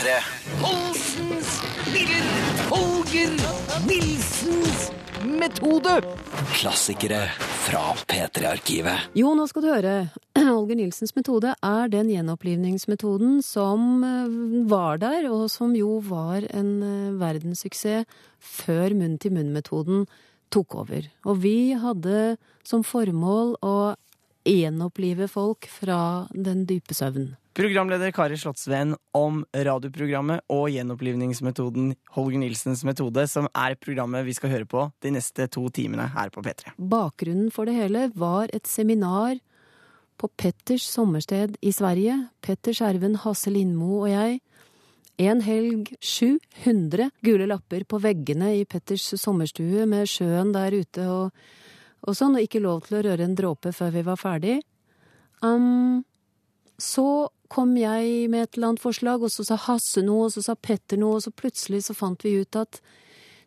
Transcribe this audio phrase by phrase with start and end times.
[0.00, 0.12] P3.
[0.62, 1.48] Holsens
[1.92, 2.28] Biller
[2.70, 3.32] Holger
[3.84, 4.86] Nilsens
[5.28, 5.98] metode.
[6.56, 7.26] Klassikere
[7.66, 9.10] fra P3-arkivet.
[9.12, 9.92] Jo, nå skal du høre.
[10.54, 14.40] Holger Nilsens metode er den gjenopplivningsmetoden som eh,
[14.72, 18.08] var der, og som jo var en eh, verdenssuksess
[18.40, 20.06] før munn-til-munn-metoden
[20.48, 21.12] tok over.
[21.28, 23.76] Og vi hadde som formål å
[24.50, 27.30] gjenopplive folk fra den dype søvn.
[27.56, 34.52] Programleder Kari Slottsveen om radioprogrammet og gjenopplivningsmetoden Holger Nilsens metode, som er programmet vi skal
[34.52, 36.76] høre på de neste to timene her på P3.
[36.78, 39.40] Bakgrunnen for det hele var et seminar
[40.20, 42.16] på Petters sommersted i Sverige.
[42.44, 44.38] Petter Skjerven, Hasse Lindmo og jeg.
[45.20, 51.34] En helg 700 gule lapper på veggene i Petters sommerstue med sjøen der ute og,
[52.06, 54.60] og sånn, og ikke lov til å røre en dråpe før vi var ferdig.
[55.44, 56.02] Um,
[56.80, 60.44] så kom jeg med et eller annet forslag, og så sa Hasse noe, og så
[60.44, 62.80] sa Petter noe, og så plutselig så fant vi ut at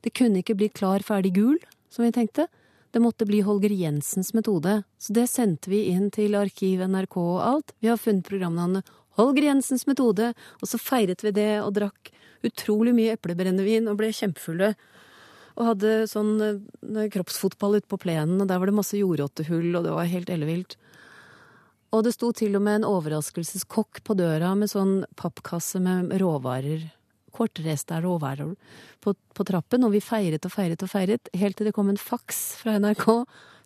[0.04, 1.58] det kunne ikke bli klar, ferdig, gul,
[1.94, 2.50] som vi tenkte.
[2.94, 4.84] Det måtte bli Holger Jensens metode.
[5.02, 7.74] Så det sendte vi inn til arkiv, NRK og alt.
[7.82, 12.12] Vi har funnet programnavnet Holger Jensens metode, og så feiret vi det og drakk
[12.44, 14.74] utrolig mye eplebrennevin og ble kjempefulle.
[15.54, 19.86] Og hadde sånn eh, kroppsfotball ute på plenen, og der var det masse jordrottehull, og
[19.86, 20.78] det var helt ellevilt.
[21.94, 26.88] Og det sto til og med en overraskelseskokk på døra med sånn pappkasse med råvarer.
[27.34, 28.56] Kortreiste råvarer
[29.02, 32.02] på, på trappen, og vi feiret og feiret og feiret, helt til det kom en
[32.02, 33.08] faks fra NRK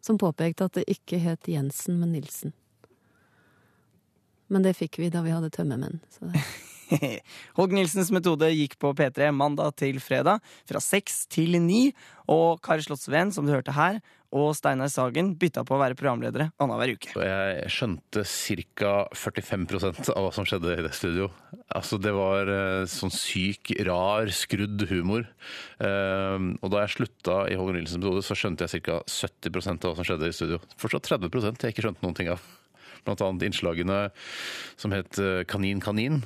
[0.03, 2.55] som påpekte at det ikke het Jensen, men Nilsen.
[4.47, 5.99] Men det fikk vi da vi hadde tømmermenn.
[6.11, 6.44] Så det.
[7.57, 11.89] Holger Nilsens metode gikk på P3 mandag til fredag fra seks til ni.
[12.31, 14.02] Og Kari Slottsveen, som du hørte her,
[14.35, 17.13] og Steinar Sagen bytta på å være programledere annenhver uke.
[17.16, 18.91] Jeg skjønte ca.
[19.16, 21.29] 45% av hva som skjedde i det studio.
[21.71, 25.29] Altså, det var eh, sånn syk, rar, skrudd humor.
[25.79, 29.00] Eh, og da jeg slutta i Holger Nilsens metode, så skjønte jeg ca.
[29.07, 30.62] 70% av hva som skjedde i studio.
[30.75, 31.31] Fortsatt 30
[31.63, 32.44] jeg ikke skjønte noen ting av.
[33.06, 34.00] Annet innslagene
[34.80, 36.22] som het eh, Kanin kanin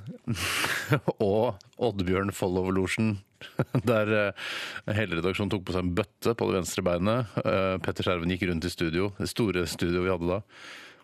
[1.32, 3.18] og Oddbjørn Follover-losjen.
[3.90, 4.54] Der eh,
[4.98, 7.34] hele redaksjonen tok på seg en bøtte på det venstre beinet.
[7.44, 10.42] Eh, Petter Skjerven gikk rundt i studio, det store studioet vi hadde da,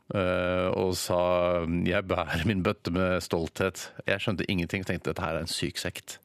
[0.07, 3.91] Uh, og sa 'jeg bærer min bøtte med stolthet'.
[4.07, 6.19] Jeg skjønte ingenting og tenkte dette her er en syk sekt.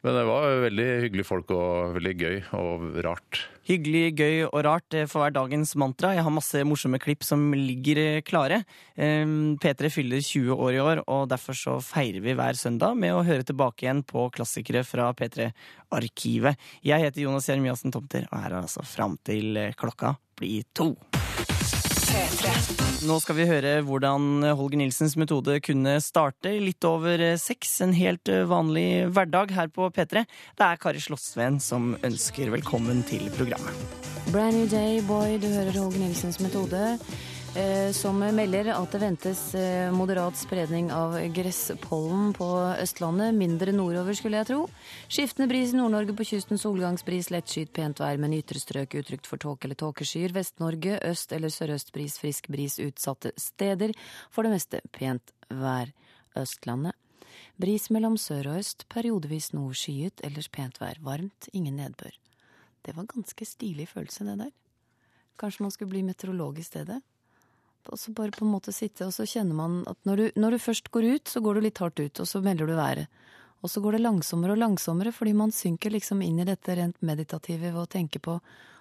[0.00, 3.42] Men det var veldig hyggelige folk og veldig gøy og rart.
[3.68, 6.14] Hyggelig, gøy og rart det får være dagens mantra.
[6.16, 8.62] Jeg har masse morsomme klipp som ligger eh, klare.
[8.96, 13.12] Ehm, P3 fyller 20 år i år, og derfor så feirer vi hver søndag med
[13.12, 16.56] å høre tilbake igjen på klassikere fra P3-arkivet.
[16.86, 20.94] Jeg heter Jonas Jeremiassen Tomter, og her er altså fram til eh, klokka blir to.
[23.06, 27.76] Nå skal vi høre hvordan Holger Nilsens metode kunne starte litt over eh, seks.
[27.84, 30.24] En helt eh, vanlig hverdag her på P3.
[30.58, 33.78] Det er Kari Slottsveen som ønsker velkommen til programmet.
[34.30, 35.38] Brand new day, boy.
[35.40, 36.98] Du hører Holger Nilsens metode.
[37.56, 42.46] Eh, som melder at det ventes eh, moderat spredning av gresspollen på
[42.78, 43.34] Østlandet.
[43.34, 44.60] Mindre nordover, skulle jeg tro.
[45.10, 49.42] Skiftende bris i Nord-Norge på kysten, solgangsbris, lettskyet pent vær, men ytre strøk utrygt for
[49.42, 50.30] tåke eller tåkeskyer.
[50.36, 53.96] Vest-Norge øst- eller sørøstbris, frisk bris utsatte steder.
[54.30, 55.90] For det meste pent vær.
[56.38, 56.94] Østlandet.
[57.58, 61.02] Bris mellom sør og øst, periodevis noe skyet, ellers pent vær.
[61.02, 62.14] Varmt, ingen nedbør.
[62.86, 64.52] Det var ganske stilig følelse, det der.
[65.34, 67.02] Kanskje man skulle bli meteorolog i stedet?
[67.88, 70.56] Og så bare på en måte sitte, og så kjenner man at når du, når
[70.56, 73.06] du først går ut, så går du litt hardt ut, og så melder du været.
[73.60, 77.00] Og så går det langsommere og langsommere, fordi man synker liksom inn i dette rent
[77.04, 78.38] meditative ved å tenke på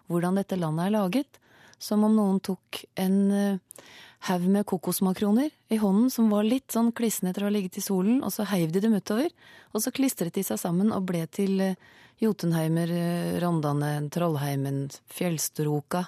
[0.09, 1.39] hvordan dette landet er laget.
[1.79, 3.83] Som om noen tok en eh,
[4.27, 7.83] haug med kokosmakroner i hånden som var litt sånn klissende etter å ha ligget i
[7.83, 9.31] solen, og så heiv de dem utover.
[9.71, 11.77] Og så klistret de seg sammen og ble til eh,
[12.19, 16.03] Jotunheimer, eh, Rondane, Trollheimen, Fjellstroka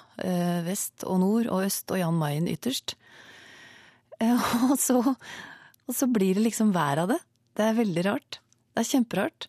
[0.66, 2.98] vest og nord, og øst og Jan Mayen ytterst.
[4.22, 7.16] Og, så, og så blir det liksom vær av det.
[7.58, 8.36] Det er veldig rart.
[8.70, 9.48] Det er kjemperart.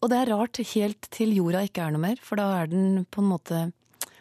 [0.00, 3.02] Og det er rart helt til jorda ikke er noe mer, for da er den
[3.10, 3.60] på en måte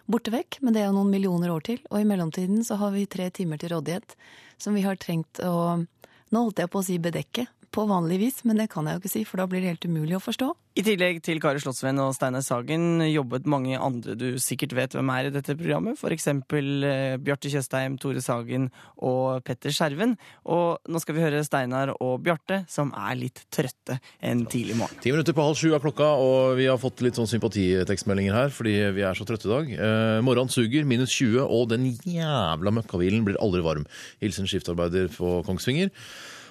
[0.07, 0.59] borte vekk.
[0.63, 3.29] Men det er jo noen millioner år til, og i mellomtiden så har vi tre
[3.33, 4.17] timer til rådighet
[4.57, 5.83] som vi har trengt å
[6.27, 7.45] Nå holdt jeg på å si bedekke,
[7.77, 9.85] på vanlig vis, men det kan jeg jo ikke si, for da blir det helt
[9.85, 10.49] umulig å forstå.
[10.77, 15.09] I tillegg til Kari Slottsveen og Steinar Sagen jobbet mange andre du sikkert vet hvem
[15.09, 15.97] er i dette programmet.
[15.97, 18.67] For eksempel eh, Bjarte Tjøstheim, Tore Sagen
[19.01, 20.13] og Petter Skjerven.
[20.53, 25.01] Og nå skal vi høre Steinar og Bjarte, som er litt trøtte en tidlig morgen.
[25.01, 28.53] Ti minutter på halv sju er klokka, og vi har fått litt sånn sympatitekstmeldinger her
[28.53, 29.73] fordi vi er så trøtte i dag.
[29.73, 33.89] Eh, morgenen suger, minus 20, og den jævla møkkahvilen blir aldri varm.
[34.21, 35.89] Hilsen skiftarbeider på Kongsvinger.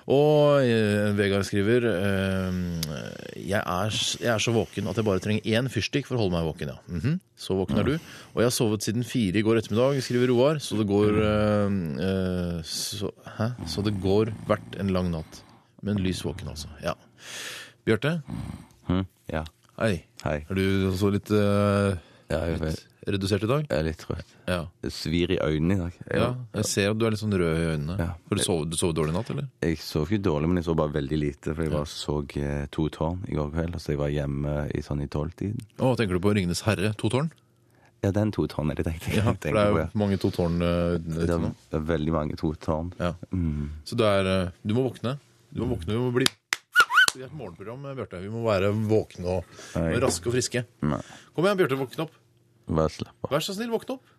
[0.06, 2.58] Og eh, Vegard skriver eh,
[3.42, 6.36] jeg, er, jeg er så våken at jeg bare trenger én fyrstikk for å holde
[6.36, 6.70] meg våken.
[6.70, 6.78] ja.
[6.86, 7.16] Mhm.
[7.36, 7.94] Så våken er du.
[8.32, 10.60] Og jeg har sovet siden fire i går ettermiddag, skriver Roar.
[10.62, 11.74] Så det går eh,
[12.06, 13.50] eh, så, Hæ?
[13.68, 15.42] Så det går hvert en lang natt.
[15.84, 16.70] Men lys våken, altså.
[16.86, 16.94] Ja.
[17.86, 18.20] Bjarte?
[19.30, 19.42] Ja.
[19.76, 20.04] Hei.
[20.22, 20.38] Hei.
[20.48, 21.98] Er du så litt, eh,
[22.30, 23.66] Ja, jeg, vet, redusert i dag?
[23.70, 24.34] jeg er litt trøtt.
[24.50, 24.58] Ja.
[24.82, 25.96] Det svir i øynene i dag.
[26.02, 26.28] Jeg, ja.
[26.58, 27.96] Jeg ser at du er litt sånn rød i øynene.
[28.02, 28.08] Ja.
[28.26, 29.48] For du sov, du sov dårlig i natt, eller?
[29.62, 31.54] jeg sov ikke dårlig, men jeg sov bare veldig lite.
[31.54, 34.84] For jeg bare så eh, to tårn i går kveld, så jeg var hjemme i
[34.86, 35.66] sånn i tolvtiden.
[35.78, 37.30] Å, tenker du på Ringenes herre, to tårn?
[38.04, 39.22] Ja, den to tårn er det tenkte jeg.
[39.22, 39.86] Ja, for det er på, jo ja.
[39.98, 42.92] mange to tårn eh, Det er, det er veldig mange to tårn.
[43.00, 43.14] Ja.
[43.32, 43.70] Mm.
[43.88, 45.16] Så du er eh, Du må våkne.
[45.54, 46.26] Du må våkne, vi må bli
[47.14, 48.20] Vi er et morgenprogram, Bjarte.
[48.20, 50.66] Vi må være våkne og, og raske og friske.
[50.84, 51.00] Nei,
[51.32, 52.22] Kom igjen, Bjarte, våkne opp.
[52.68, 53.30] Bare slapp av.
[53.36, 54.12] Vær så snill, våkne opp.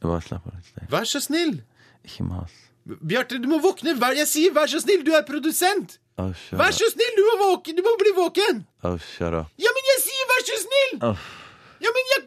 [0.00, 0.90] Bare slapp av litt.
[0.90, 1.58] Vær så snill!
[2.06, 2.52] Ikke mas.
[2.88, 3.92] Bjarte, du må våkne!
[4.00, 5.98] Vær, jeg sier vær så snill, du er produsent!
[6.20, 7.76] Oh, Vær så snill, du må våken!
[7.76, 8.62] Du må bli våken!
[8.84, 9.52] Oh, shut up.
[9.60, 10.94] Ja, men jeg sier vær så snill!
[11.10, 11.26] Oh.
[11.84, 12.22] Ja, men jeg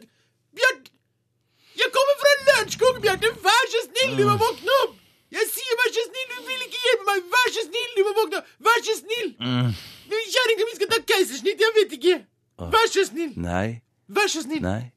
[0.53, 0.91] Bjarte
[1.81, 3.33] Jeg kommer fra Lørenskog, Bjarte!
[3.47, 4.95] Vær så snill, du må våkne opp!
[5.33, 7.27] Jeg sier vær så snill, du vil ikke hjelpe meg!
[7.33, 8.51] Vær så snill, du må våkne opp!
[8.69, 9.31] Vær så snill!
[10.13, 12.17] Kjerringa mi skal ta keisersnitt, jeg vet ikke!
[12.77, 13.33] Vær så snill!
[13.41, 13.79] Nei,
[14.13, 14.61] Vær så snill!
[14.61, 14.91] nei,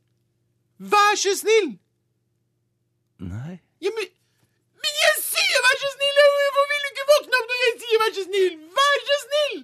[0.79, 1.79] Vær så snill!
[3.19, 3.55] nei.
[3.81, 4.09] Ja, men,
[4.83, 6.19] men jeg sier vær så snill!
[6.37, 8.59] Hvorfor vil du ikke våkne opp når jeg sier vær så snill?
[8.81, 9.57] Vær så snill!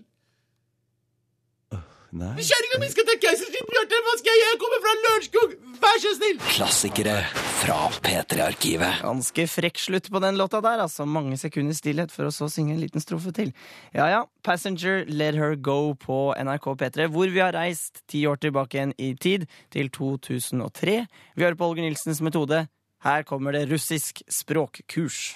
[2.13, 2.35] Nei.
[2.39, 4.01] Kjerringa mi skal ta keisersnitt, Bjarte!
[4.07, 4.43] Hva skal jeg?
[4.45, 5.55] Jeg kommer fra Lørenskog!
[5.83, 6.43] Vær så snill!
[6.53, 7.15] Klassikere
[7.63, 9.01] fra P3-arkivet.
[9.03, 11.07] Ganske frekk slutt på den låta der, altså.
[11.09, 13.55] Mange sekunder stillhet for å så synge en liten strofe til.
[13.97, 18.41] Ja ja, Passenger Let Her Go på NRK P3, hvor vi har reist ti år
[18.43, 21.01] tilbake igjen i tid, til 2003.
[21.37, 22.67] Vi hører på Olger Nilsens metode.
[23.03, 25.33] Her kommer det russisk språkkurs.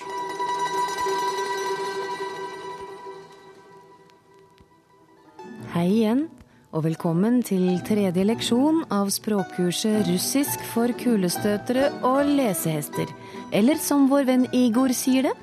[5.74, 6.28] Hei igjen,
[6.74, 13.10] og velkommen til tredje leksjon av språkkurset Russisk for kulestøtere og lesehester.
[13.54, 15.34] Eller som vår venn Igor sier det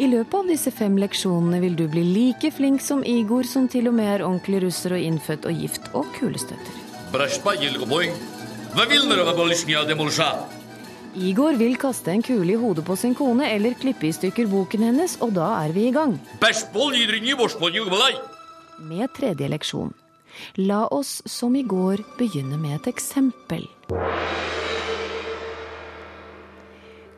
[0.00, 3.88] I løpet av disse fem leksjonene vil du bli like flink som Igor, som til
[3.90, 6.72] og med er ordentlig russer og innfødt og gift og kulestøter.
[11.12, 14.86] Igor vil kaste en kule i hodet på sin kone eller klippe i stykker boken
[14.86, 16.14] hennes, og da er vi i gang.
[18.88, 19.92] Med tredje leksjon.
[20.56, 23.66] La oss som i går begynne med et eksempel.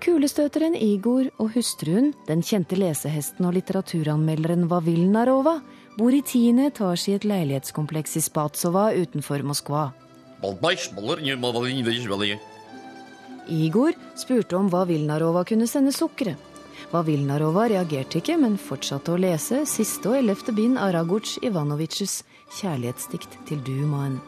[0.04, 5.60] Kulestøteren Igor og hustruen, den kjente lesehesten og litteraturanmelderen Vavilnarova,
[5.94, 9.86] bor i tiende etasje i et leilighetskompleks i Spatsova utenfor Moskva.
[13.48, 16.38] Igor spurte om hva Vilnarova kunne sende sukkeret.
[16.90, 22.22] Hva Vilnarova reagerte ikke, men fortsatte å lese siste og ellevte bind av Raguc Ivanovics
[22.60, 24.20] kjærlighetsdikt til dumaen.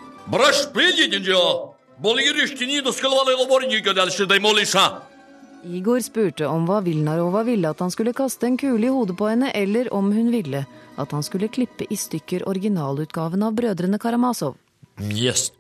[5.67, 9.31] Igor spurte om hva Vilnarova ville at han skulle kaste en kule i hodet på
[9.31, 10.65] henne, eller om hun ville
[10.97, 14.57] at han skulle klippe i stykker originalutgaven av Brødrene Karamazov.
[15.01, 15.51] Yes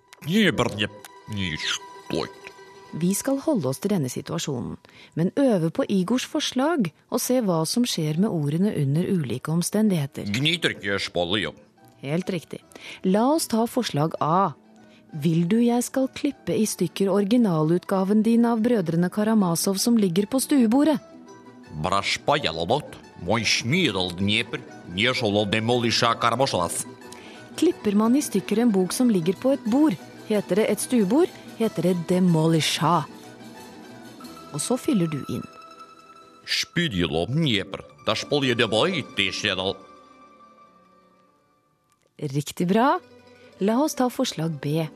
[2.96, 4.76] vi skal holde oss til denne situasjonen,
[5.18, 10.30] men øve på Igors forslag og se hva som skjer med ordene under ulike omstendigheter.
[12.00, 12.62] Helt riktig.
[13.04, 14.54] La oss ta forslag A.
[15.12, 20.40] Vil du jeg skal klippe i stykker originalutgaven din av Brødrene Karamasov som ligger på
[20.40, 20.96] stuebordet?
[27.56, 29.96] Klipper man i stykker en bok som ligger på et bord,
[30.28, 33.04] heter det et stuebord heter det demolisha.
[34.54, 35.44] Og så fyller du inn.
[42.16, 42.94] Riktig bra.
[43.60, 44.86] La oss ta forslag B.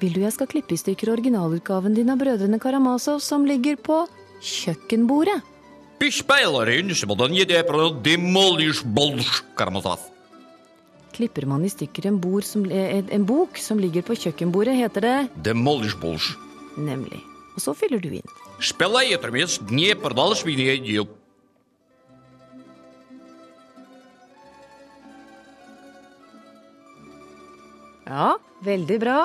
[0.00, 4.00] Vil du jeg skal klippe i stykker originalutgaven din av Brødrene Karamazov som ligger på
[4.42, 5.38] kjøkkenbordet?
[9.58, 10.17] Karamazov
[11.18, 15.16] klipper man i stykker en, som, eh, en bok som ligger på kjøkkenbordet, heter det
[15.42, 16.36] Demolish-bolsh.
[16.78, 17.22] Nemlig.
[17.56, 18.36] Og så fyller du inn.
[18.62, 20.44] Spille etter mens Dneperdals.
[28.08, 29.18] Ja, veldig bra.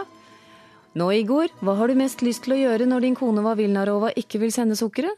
[0.93, 4.41] Nå, Igor, hva har du mest lyst til å gjøre når din kone Vavilnarova ikke
[4.43, 5.17] vil sende sukkeret?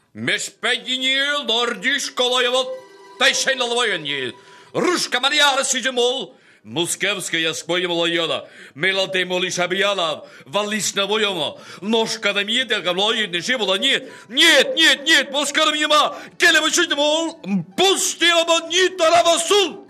[4.76, 6.30] Ruska Mariare syke mål
[6.65, 6.75] шайнал военье.
[6.75, 7.41] Рушка Марьяра сидемол.
[7.41, 15.31] Moskevskaja spojmolajada, Мелодемоли шабиялав, Валишна воема, Ножка да медиа гавлоидны шибула нет, нет, нет, нет,
[15.31, 17.39] Москарам ема, Келева шитмол,
[17.75, 19.87] Пустилама нитарава сул!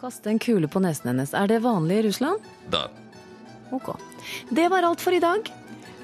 [0.00, 1.32] Kaste en kule på nesen hennes.
[1.32, 2.40] Er det vanlig i Russland?
[2.70, 2.90] Да.
[3.70, 3.96] Ok.
[4.50, 5.52] Det var alt for i dag.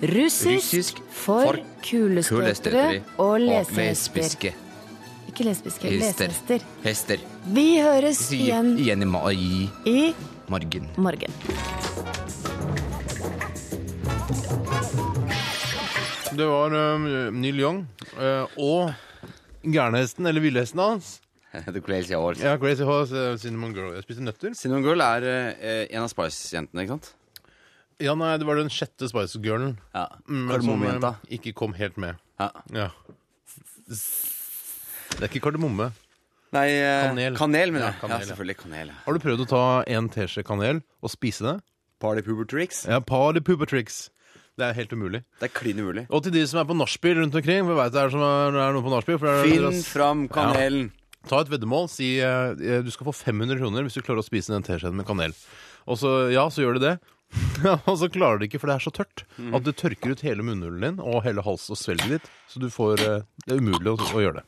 [0.00, 4.62] Russisk, Russisk for, for kulestøtere kulestøtere og og lesehester.
[5.34, 6.30] Ikke lesbiske, hester.
[6.30, 6.66] lesehester.
[6.84, 7.22] hester.
[7.56, 9.32] Vi høres igjen igjen i mai.
[9.90, 10.13] i
[10.54, 10.86] Morgen.
[11.02, 11.34] morgen.
[16.38, 17.80] Det var uh, Neil Young
[18.20, 18.94] uh, og
[19.66, 21.16] gærnehesten, eller villhesten hans.
[21.66, 22.46] The Crazy Horse.
[22.46, 23.90] Ja, Crazy Horse, uh, Cinnamon Girl.
[23.98, 24.54] Jeg spiste nøtter.
[24.54, 27.10] Cinnamon Girl er uh, en av Spice-jentene, ikke sant?
[28.06, 29.80] Ja, nei, det var den sjette Spice Girlen.
[29.98, 30.12] Ja.
[30.30, 32.22] mm, men Som eh, ikke kom helt med.
[32.38, 32.52] Ja.
[32.70, 32.92] Ja.
[35.17, 35.91] Det er ikke kardemomme.
[36.53, 37.38] Nei, eh, Kanel.
[37.38, 38.58] Kanel, mener Ja, kanel, ja, selvfølgelig.
[38.62, 38.88] Kanel.
[38.91, 38.98] ja.
[39.05, 41.55] Har du prøvd å ta en teskje kanel og spise det?
[42.03, 42.84] Party Pooper Tricks.
[42.86, 44.10] Ja, party pooper tricks.
[44.60, 45.24] Det er helt umulig.
[45.39, 46.03] Det er klin umulig.
[46.13, 48.51] Og til de som er på nachspiel rundt omkring, jeg vet det er, som er,
[48.53, 50.91] det er noen på nachspiel for det er- Finn fram kanelen.
[51.27, 51.88] Ta et veddemål.
[51.89, 52.53] Si eh,
[52.84, 55.34] du skal få 500 kroner hvis du klarer å spise den teskjeen med kanel.
[55.88, 57.00] Og så, ja, så gjør du det.
[57.89, 60.43] og så klarer du ikke, for det er så tørt, at det tørker ut hele
[60.46, 62.27] munnhulen din og hele hals og svelget ditt.
[62.51, 64.46] Så du får eh, Det er umulig å, å gjøre det.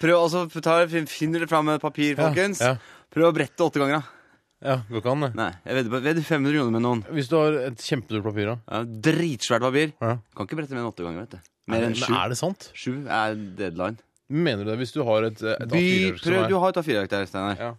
[0.00, 2.60] Prøv også, ta, Finner dere fram et papir, folkens?
[2.64, 2.76] ja.
[3.10, 4.16] Prøv å brette åtte ganger, da.
[4.60, 5.30] Ja, går ikke an, det.
[5.38, 7.00] Nei, jeg vedder ved vedder 500 kroner med noen.
[7.16, 8.56] Hvis du har et kjempedurt papir, da.
[8.68, 9.92] Ja, dritsvært papir.
[10.04, 10.10] Ja.
[10.36, 11.50] Kan ikke brette mer enn åtte ganger, vet du.
[11.72, 12.12] Mer enn sju.
[12.12, 12.66] er det sant?
[12.76, 13.96] Sju er deadline.
[14.30, 14.76] Mener du det?
[14.82, 17.56] Hvis du har et, et A4-ark som prøv, du har et A4-ark der, Steinar.
[17.58, 17.72] Ja.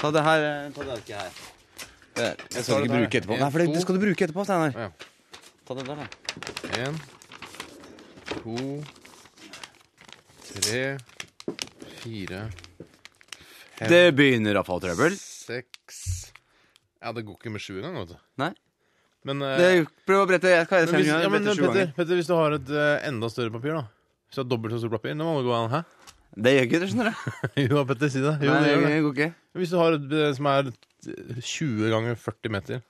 [0.00, 0.46] Ta det her.
[0.48, 1.40] eh, Ta det ikke her.
[2.20, 2.24] Der.
[2.40, 3.34] Jeg tar skal ikke bruke etterpå.
[3.36, 4.72] En, Nei, for det, det skal du bruke etterpå, Steinar.
[4.86, 4.88] Ja.
[5.68, 6.06] Ta det der, da.
[6.86, 7.00] En,
[8.30, 8.56] to,
[10.54, 10.84] tre,
[12.00, 12.42] fire,
[13.90, 15.14] Det begynner få trøbbel.
[15.16, 16.00] seks
[17.00, 18.18] Ja, det går ikke med sju engang, vet du.
[18.42, 18.50] Nei.
[19.24, 19.70] Men, eh, Det,
[20.08, 20.48] prøv å brette.
[20.52, 21.22] Jeg skal det men fem hvis, ganger.
[21.24, 21.94] ja, men brette sju Petter, ganger.
[21.96, 23.82] Petter, hvis du har et eh, enda større papir, da
[24.28, 25.80] Hvis du har dobbelt så stort papir, det må jo gå an, hæ?
[26.40, 27.16] Det gjør ikke det, skjønner du.
[27.70, 28.34] jo, Petter, si det.
[28.44, 29.02] Jo, Nei, det det gjør det.
[29.06, 29.30] går ikke.
[29.60, 32.82] Hvis du har et eh, som er eh, 20 ganger 40 meter,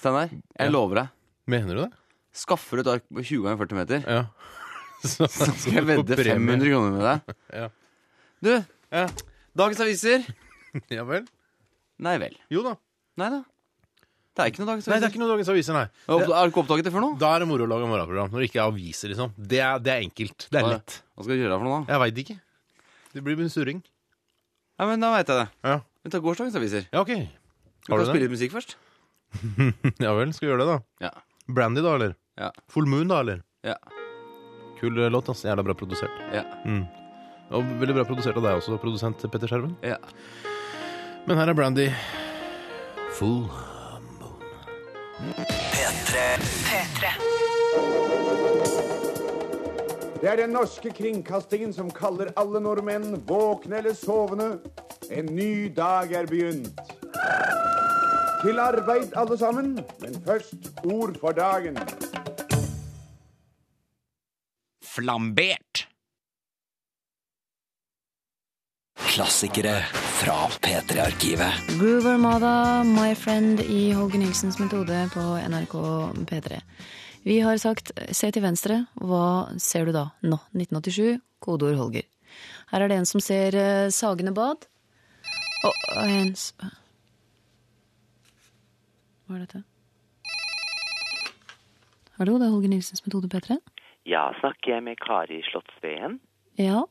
[0.00, 1.08] Steinar, jeg lover deg.
[1.50, 1.90] mener du det?
[2.40, 4.24] Skaffer du et ark på 20 ganger 40 meter, Ja.
[5.00, 7.36] Så, så skal jeg vedde 500 kroner med deg.
[7.56, 7.68] Ja.
[8.42, 8.52] Du,
[8.92, 9.06] Ja.
[9.56, 10.24] dagens aviser.
[10.96, 11.26] ja vel?
[12.00, 12.36] Nei vel.
[12.50, 12.76] Jo da.
[13.20, 13.40] Nei da.
[14.38, 15.10] Det er ikke noe dagens Nei, det er aviser.
[15.12, 15.86] ikke noe Dagens Aviser, nei.
[16.08, 17.08] Har du ikke oppdaget det før nå?
[17.20, 18.30] Da er det moro å lage morgenprogram.
[18.32, 19.32] Når det ikke er aviser, liksom.
[19.36, 20.46] Det er, det er enkelt.
[20.48, 20.94] Det er Hva- lett.
[21.18, 21.92] Hva skal du gjøre for noe, da?
[21.92, 22.36] Jeg veit ikke.
[23.12, 23.82] Det blir en surring.
[24.78, 25.48] Ja, men Da veit jeg det.
[25.66, 25.74] Ja.
[26.06, 26.86] Vi tar gårsdagens aviser.
[26.94, 27.10] ja, OK.
[27.10, 28.30] Vi Har kan du spille det?
[28.30, 28.76] litt musikk først.
[30.06, 30.78] Ja vel, skal vi gjøre det, da?
[31.08, 31.12] Ja.
[31.50, 32.14] Brandy, da, eller?
[32.38, 32.50] Ja.
[32.72, 33.42] Full Moon, da, eller?
[33.66, 33.76] Ja.
[34.80, 35.28] Kul eh, låt.
[35.28, 35.42] ass.
[35.44, 36.14] Jævla bra produsert.
[36.32, 36.46] Ja.
[36.64, 36.86] Mm.
[37.50, 39.74] Og veldig bra produsert av deg også, produsent Petter Skjermen.
[39.82, 39.98] ja.
[41.26, 41.90] Men her er Brandy.
[43.18, 43.44] Full
[50.20, 54.50] Det er den norske kringkastingen som kaller alle nordmenn, våkne eller sovende.
[55.10, 56.80] En ny dag er begynt.
[58.42, 61.80] Til arbeid, alle sammen, men først ord for dagen.
[64.84, 65.69] Flambert.
[69.20, 70.32] Klassikere fra
[70.64, 71.52] P3-arkivet.
[71.76, 75.74] Groove Armada, My Friend i Holger Nilsens metode på NRK
[76.30, 76.60] P3.
[77.28, 80.06] Vi har sagt se til venstre, hva ser du da?
[80.24, 82.06] Nå, 1987, kodeord Holger.
[82.70, 84.64] Her er det en som ser eh, Sagene bad.
[85.68, 86.32] Og en
[89.28, 89.60] Hva er dette?
[92.16, 93.60] Hallo, det er Holger Nilsens metode P3.
[94.08, 96.16] Ja, snakker jeg med Kari Slottsveen?
[96.56, 96.86] Ja,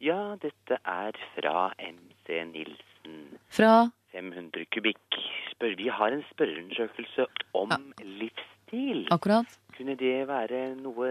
[0.00, 3.38] Ja, dette er fra MC Nilsen.
[3.52, 5.18] fra 500 kubikk.
[5.52, 9.06] Spør, vi har en spørreundersøkelse om livsstil.
[9.12, 9.46] akkurat.
[9.76, 11.10] Kunne det være noe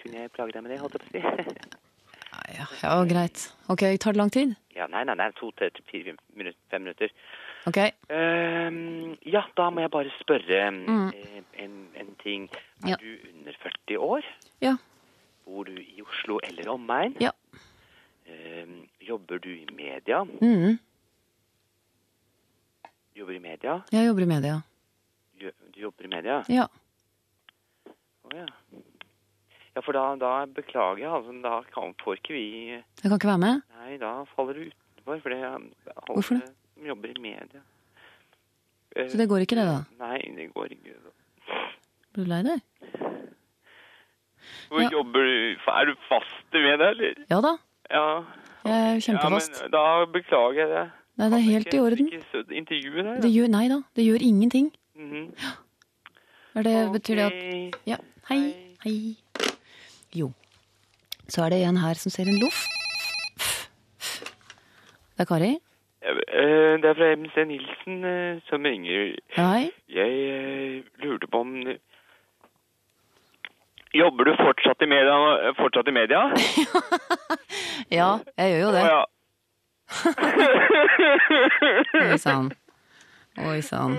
[0.00, 1.56] Kunne jeg plage deg med det, holdt jeg på å si?
[2.56, 3.40] Ja, ja, greit.
[3.72, 4.52] Ok, tar det lang tid?
[4.76, 5.30] ja, nei, nei, nei.
[5.38, 7.08] To til fire minutter, fem minutter.
[7.66, 7.78] Ok.
[8.12, 11.08] Uh, ja, da må jeg bare spørre Mm.
[11.16, 12.44] eh, en, en ting.
[12.84, 12.96] Er Ja.
[13.00, 14.22] du under 40 år?
[14.60, 14.76] Ja.
[15.46, 17.16] Bor du i Oslo eller omegn?
[17.20, 17.30] Ja.
[18.26, 20.22] Ehm, jobber du i media?
[20.42, 20.78] Mm.
[23.16, 23.78] Jobber i media?
[23.92, 24.56] Jeg jobber i media.
[25.40, 26.40] Du jobber i media?
[26.52, 26.66] Ja.
[28.26, 28.46] Å ja.
[29.76, 31.34] Ja, for da, da beklager jeg, altså.
[31.44, 33.62] Da kan, får ikke vi Jeg kan ikke være med?
[33.76, 36.48] Nei, da faller du utenfor, for det er alle Hvorfor det?
[36.74, 37.60] som jobber i media.
[38.96, 39.78] Eh, Så det går ikke det, da?
[40.00, 40.96] Nei, det går ikke.
[40.96, 41.12] Da.
[42.16, 42.64] Blir du lei deg?
[44.70, 44.88] Hvor Ja.
[44.90, 45.56] jobber du?
[45.76, 47.24] Er du fast i media, eller?
[47.30, 47.56] Ja da.
[47.90, 48.06] Ja.
[48.66, 49.60] Jeg er kjempefast.
[49.60, 50.84] Ja, men da beklager jeg det.
[51.16, 52.08] Nei, det er helt i orden.
[52.12, 54.72] Ikke intervjuet der, Det gjør, nei da, det gjør ingenting.
[54.96, 55.32] Mhm.
[56.56, 57.96] Er det, Betyr det at Ja,
[58.28, 58.40] hei,
[58.84, 59.16] hei.
[60.16, 60.32] Jo.
[61.28, 62.64] Så er det en her som ser en loff.
[65.16, 65.56] Det er Kari.
[66.06, 69.16] Eh, Det er fra MC Nilsen eh, som ringer.
[69.36, 69.70] Hei.
[69.88, 71.54] Jeg eh, lurte på om
[73.96, 75.14] Jobber du fortsatt i media?
[75.60, 76.20] Fortsatt i media?
[77.92, 78.80] Ja, jeg gjør jo det.
[78.82, 79.02] Ja.
[82.10, 82.48] Oi sann.
[83.46, 83.92] Oi sann.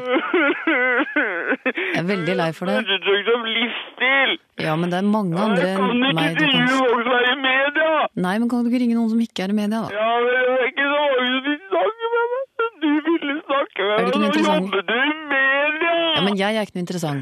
[0.68, 2.82] Jeg er veldig lei for det.
[2.90, 4.34] Du tok som livsstil!
[4.66, 6.18] Ja, men det er mange andre enn meg.
[6.18, 7.92] Kan du ikke ringe noen som er i media?
[8.28, 9.90] Nei, men kan du ikke ringe noen som ikke er i media, da?
[9.94, 12.42] Ja, men det er ikke så mange som snakke med meg.
[12.84, 14.68] Du ville snakke med meg, nå interessant?
[14.68, 15.00] jobber du i
[15.32, 15.94] media!
[16.18, 17.22] Ja, men jeg er ikke noe interessant.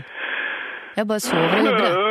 [0.95, 2.04] Jeg bare sover og jobber, jeg.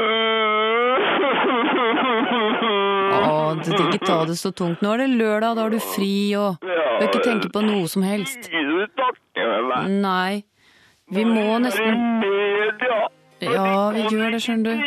[2.35, 4.83] Å, du skal ikke ta det så tungt.
[4.83, 8.03] Nå er det lørdag, da har du fri og bør ikke tenke på noe som
[8.07, 8.51] helst.
[9.91, 10.45] Nei.
[11.15, 12.23] Vi må nesten
[13.45, 14.85] Ja, vi gjør det, skjønner du.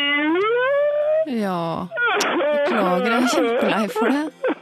[1.38, 1.86] Ja.
[2.18, 4.54] Beklager, jeg er kjempelei for det.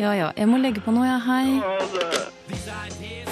[0.00, 1.20] Ja ja, jeg må legge på noe, jeg.
[1.26, 2.31] Hei.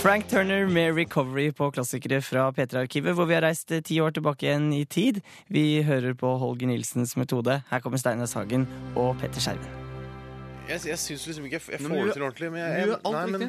[0.03, 4.11] Frank Turner med 'Recovery' på klassikere fra P3-arkivet, hvor vi har reist eh, ti år
[4.17, 5.21] tilbake igjen i tid.
[5.53, 7.59] Vi hører på Holger Nilsens metode.
[7.71, 8.65] Her kommer Steinar Sagen
[8.97, 9.69] og Petter Skjerven.
[10.71, 12.49] Jeg, jeg syns liksom ikke jeg, jeg får det til ordentlig.
[12.55, 13.43] Men jeg, jeg, nei, men,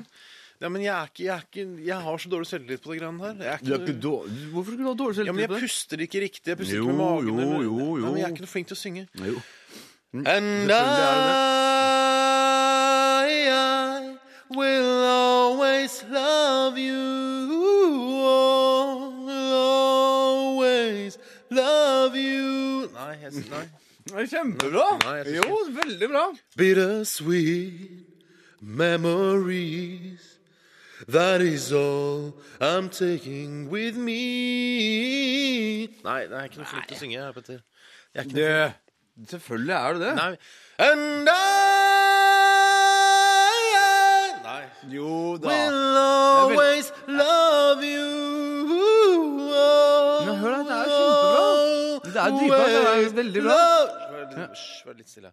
[0.62, 3.00] ja, men jeg er ikke Jeg, er ikke, jeg har så dårlig selvtillit på det
[3.00, 3.34] greiene her.
[3.48, 5.98] Jeg er Du er ikke dårlig- Hvorfor skulle du ha dårlig Ja, men jeg puster
[6.08, 6.48] ikke riktig.
[6.52, 7.40] Jeg puster Jo, ikke med magen.
[7.40, 8.04] jo, jo, jo.
[8.04, 9.08] Nei, men jeg er ikke noe flink til å synge.
[9.16, 9.36] Jo.
[10.12, 10.78] And I,
[13.48, 14.18] I
[14.52, 14.91] will
[15.82, 17.02] always love you.
[19.54, 21.18] Always
[21.50, 22.90] love you.
[22.94, 23.66] Nei, jeg, nei.
[24.06, 24.86] Det er kjempebra!
[25.06, 26.24] Nei, jeg Jo, veldig bra.
[26.58, 28.06] Bittersweet
[28.62, 30.38] memories.
[31.08, 35.88] That is all I'm taking with me.
[36.06, 37.60] Nei, det er ikke noe flink til å synge, Petter.
[38.14, 38.74] Er Det,
[39.34, 40.16] selvfølgelig er du det.
[40.22, 40.32] Nei.
[40.92, 42.11] And I.
[44.90, 45.48] Jo da.
[45.48, 48.10] We'll always love you.
[50.26, 52.02] Men hør da, det er kjempebra.
[52.02, 53.62] Det er dypa, det er veldig bra.
[54.36, 55.32] Hysj, vær litt stille.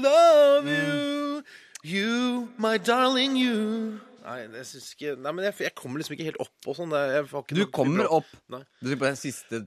[0.00, 1.42] Love you,
[1.84, 3.98] you, my darling you.
[4.20, 6.92] Nei, jeg syns ikke Nei, men jeg, jeg kommer liksom ikke helt opp og sånn.
[6.92, 8.28] Jeg, jeg Du kommer opp.
[8.52, 8.62] Nei.
[8.80, 9.62] Du tenker på den siste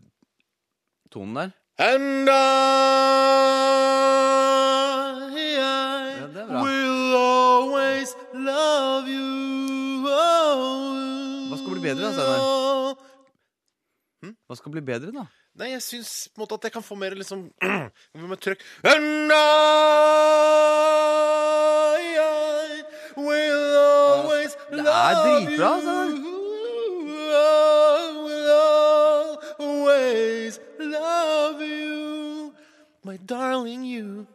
[1.14, 1.54] tonen der?
[1.82, 2.93] And I,
[8.34, 10.04] love you.
[10.04, 12.42] Hva skal bli bedre da, Steinar?
[14.48, 15.24] Hva skal bli bedre, da?
[15.60, 17.44] Nei, jeg syns på en måte at jeg kan få mer liksom
[18.32, 18.62] Med trøkk.
[18.90, 19.36] And I,
[22.18, 22.84] I
[23.22, 26.08] will always Det er dritbra, love Steinar.
[26.10, 26.40] you.
[29.60, 32.54] Always love you.
[33.04, 34.26] My darling you.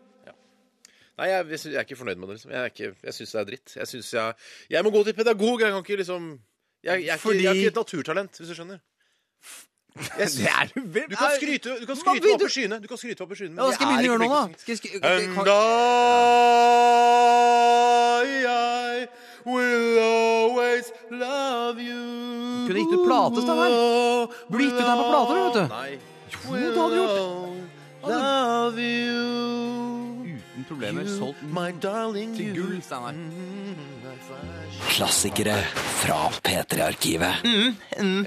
[1.19, 2.35] Nei, jeg, jeg, jeg er ikke fornøyd med det.
[2.39, 2.51] liksom.
[2.55, 3.77] Jeg, er ikke- jeg syns det er dritt.
[3.77, 4.35] Jeg synes jeg,
[4.71, 5.61] jeg må gå til pedagog.
[5.61, 6.23] Jeg kan ikke liksom
[6.85, 8.79] Jeg, jeg, er, ikke, jeg er ikke et naturtalent, hvis du skjønner.
[9.99, 12.77] Jeg Det er jo vel- du kan skryte, du kan skryte opp i skyene.
[12.83, 13.57] Du kan skryte opp i skyene.
[13.59, 14.43] Ja, hva skal jeg begynne å gjøre nå, da?
[14.63, 15.49] Skal jeg skry- And kan-
[18.23, 19.09] I, I
[19.45, 21.99] will always love you.
[22.69, 23.71] Kunne gitt ut plate, Steinar.
[24.51, 25.65] Burde gitt ut her på plater, vet du.
[25.75, 25.99] Nei.
[26.45, 27.19] Jo, det hadde du gjort.
[28.07, 29.78] Love you.
[30.59, 31.05] Uten problemer.
[31.07, 32.65] Solgt My darling til you.
[32.67, 33.15] gull, Steinar.
[34.91, 35.55] Klassikere
[36.01, 37.45] fra P3-arkivet.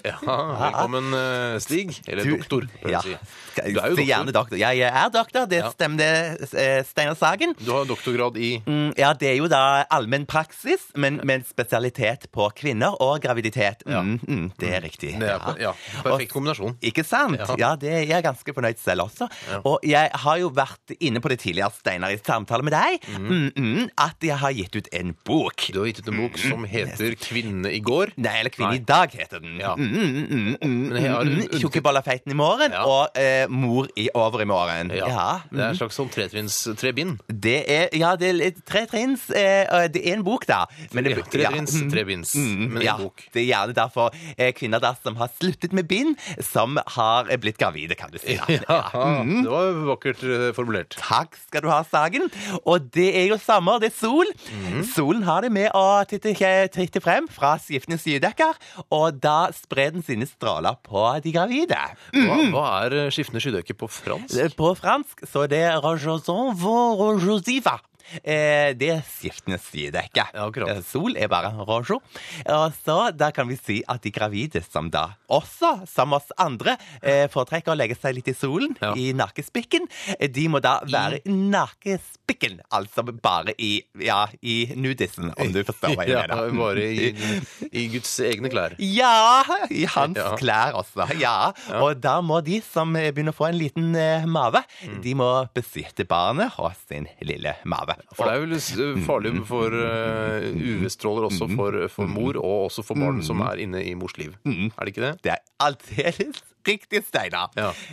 [0.06, 0.16] Ja,
[0.62, 2.02] velkommen, eh, Stig.
[2.08, 3.02] Eller Du- doktor, prøver Ja.
[3.04, 3.51] jeg å si.
[3.56, 4.56] Du er jo gjerne doktor.
[4.56, 4.58] doktor.
[4.62, 5.70] Ja, jeg er doktor, det Ja.
[5.72, 7.56] stemmer, det, Steinar Sagen.
[7.60, 12.28] Du har doktorgrad i Mm, Ja, det er jo da allmenn praksis, men med spesialitet
[12.32, 13.84] på kvinner og graviditet.
[13.86, 15.20] Mm, mm, det er riktig.
[15.20, 16.78] Det er, ja, perfekt kombinasjon.
[16.82, 17.40] Ikke sant?
[17.58, 17.76] Ja.
[17.76, 19.30] Det er jeg ganske fornøyd selv også.
[19.66, 23.52] Og jeg har jo vært inne på det tidligere, Steinar, i samtale med deg, mm,
[23.56, 25.56] mm, at jeg har gitt ut en bok.
[25.74, 28.14] Du har gitt ut en bok som heter 'Kvinne i går'.
[28.18, 28.76] Nei, eller Kvinne Nei.
[28.76, 29.58] i dag heter den.
[29.60, 29.76] Ja.
[29.76, 31.60] Mm, mm, mm, mm, mm, mm, mm.
[31.60, 34.92] Tjukkebollafeiten i morgen, og eh, Mor i over i morgen.
[34.96, 35.08] Ja.
[35.08, 35.28] Ja.
[35.52, 37.20] Det er en slags sånn tretrinns tre bind.
[37.28, 39.30] Det er, ja, det er litt tre trinns.
[39.30, 40.66] Eh, det er en bok, da.
[40.94, 43.24] Men det- Ja, tre trinns, mm, tre binds, mm, men en ja, bok.
[43.34, 47.38] Det er gjerne derfor eh, kvinner der som har sluttet med bind, som har eh,
[47.38, 48.36] blitt gravide, kan du si.
[48.38, 48.46] da.
[48.92, 50.96] Ja, det var vakkert eh, formulert.
[51.00, 52.30] Takk skal du ha, Sagen.
[52.66, 54.26] Og det er jo sommer, det er sol.
[54.52, 54.84] Mhm.
[54.92, 56.34] Solen har det med å titte,
[56.72, 58.54] titte frem fra skiftende skydekker,
[58.92, 61.78] og da sprer den sine stråler på de gravide.
[62.12, 64.58] Hva, hva er eh, skiftende skydekke på fransk?
[64.58, 67.78] På fransk så det er rajouson vont rojosiva.
[68.24, 70.26] Eh, det er skiftende sidedekke.
[70.36, 70.48] Ja,
[70.86, 72.00] Sol er bare rojo.
[72.46, 76.78] Og så da kan vi si at de gravide som da også, som oss andre,
[77.02, 79.88] eh, foretrekker å legge seg litt i solen, i nakespikken,
[80.20, 82.60] eh, de må da være i nakespikken.
[82.74, 87.12] Altså bare i, ja, i nudisen, om du forstår hva jeg Ja, bare i,
[87.82, 88.76] i Guds egne klær.
[88.80, 90.36] Ja, i hans Ja.
[90.40, 91.08] klær også.
[91.20, 91.52] Ja.
[91.82, 95.02] Og da må de som eh, begynner å få en liten eh, mave, Mm.
[95.04, 97.94] de må besitte barnet og sin lille mave.
[98.16, 103.00] For det er vel farlig for uh, UV-stråler også for, for mor, og også for
[103.00, 104.36] barn som er inne i mors liv.
[104.46, 105.14] Er det ikke det?
[105.26, 107.50] Det er aldeles riktig, Steinar.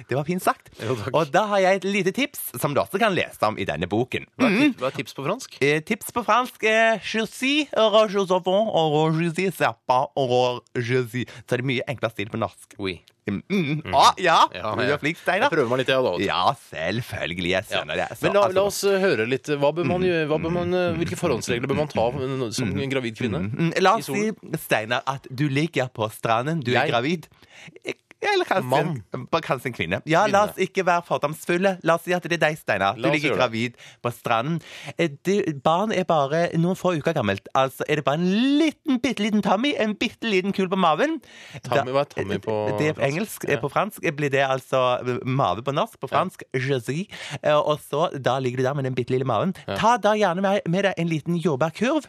[0.09, 0.71] Det var fint sagt.
[1.13, 3.89] og da har jeg et lite tips som du også kan lese om i denne
[3.91, 4.27] boken.
[4.37, 5.59] Hva er, tip, hva er tips på fransk?
[5.65, 7.69] Eh, tips på fransk er suis
[11.49, 12.77] Så er det mye enklere stil på norsk.
[12.79, 12.99] Oui.
[13.29, 13.95] Mm, mm.
[13.95, 15.51] Ah, ja, Ja, du er flink, Steinar.
[15.53, 16.13] Prøver meg litt, jeg, da.
[16.25, 17.51] Ja, selvfølgelig.
[17.55, 18.09] Jeg skjønner det.
[18.19, 19.45] Så, Men la, altså- la oss uh, høre litt.
[19.61, 22.11] Hva bør man, gjøre- hva bør man, uh, hvilke forhåndsregler bør man ta
[22.53, 23.45] Som som gravid kvinne?
[23.53, 24.31] Mm, La oss si?
[24.65, 27.97] Steinar, at du ligger på stranden, du er Jeg?
[28.21, 28.35] Gravid.
[28.35, 29.03] Eller kanskje, Mann.
[29.15, 30.01] En, kanskje en kvinne.
[30.11, 31.77] Ja, la oss ikke være fordomsfulle.
[31.87, 32.97] La oss si at det er deg, Steinar.
[32.99, 34.61] Du ligger gravid på stranden.
[35.25, 37.47] Du, barn er bare noen få uker gammelt.
[37.59, 41.19] Altså er det bare en liten, bitte liten Tommy, en bitte liten kul på maven.
[41.69, 43.47] Tommy, hva er Tommy på Det er på engelsk.
[43.49, 43.61] Ja.
[43.63, 45.99] På fransk blir det altså eh, mave på norsk.
[46.03, 46.43] På fransk.
[46.55, 49.55] Eh, Og så da ligger du der med den bitte lille maven.
[49.79, 52.07] Ta da gjerne med, med deg en liten jordbærkurv.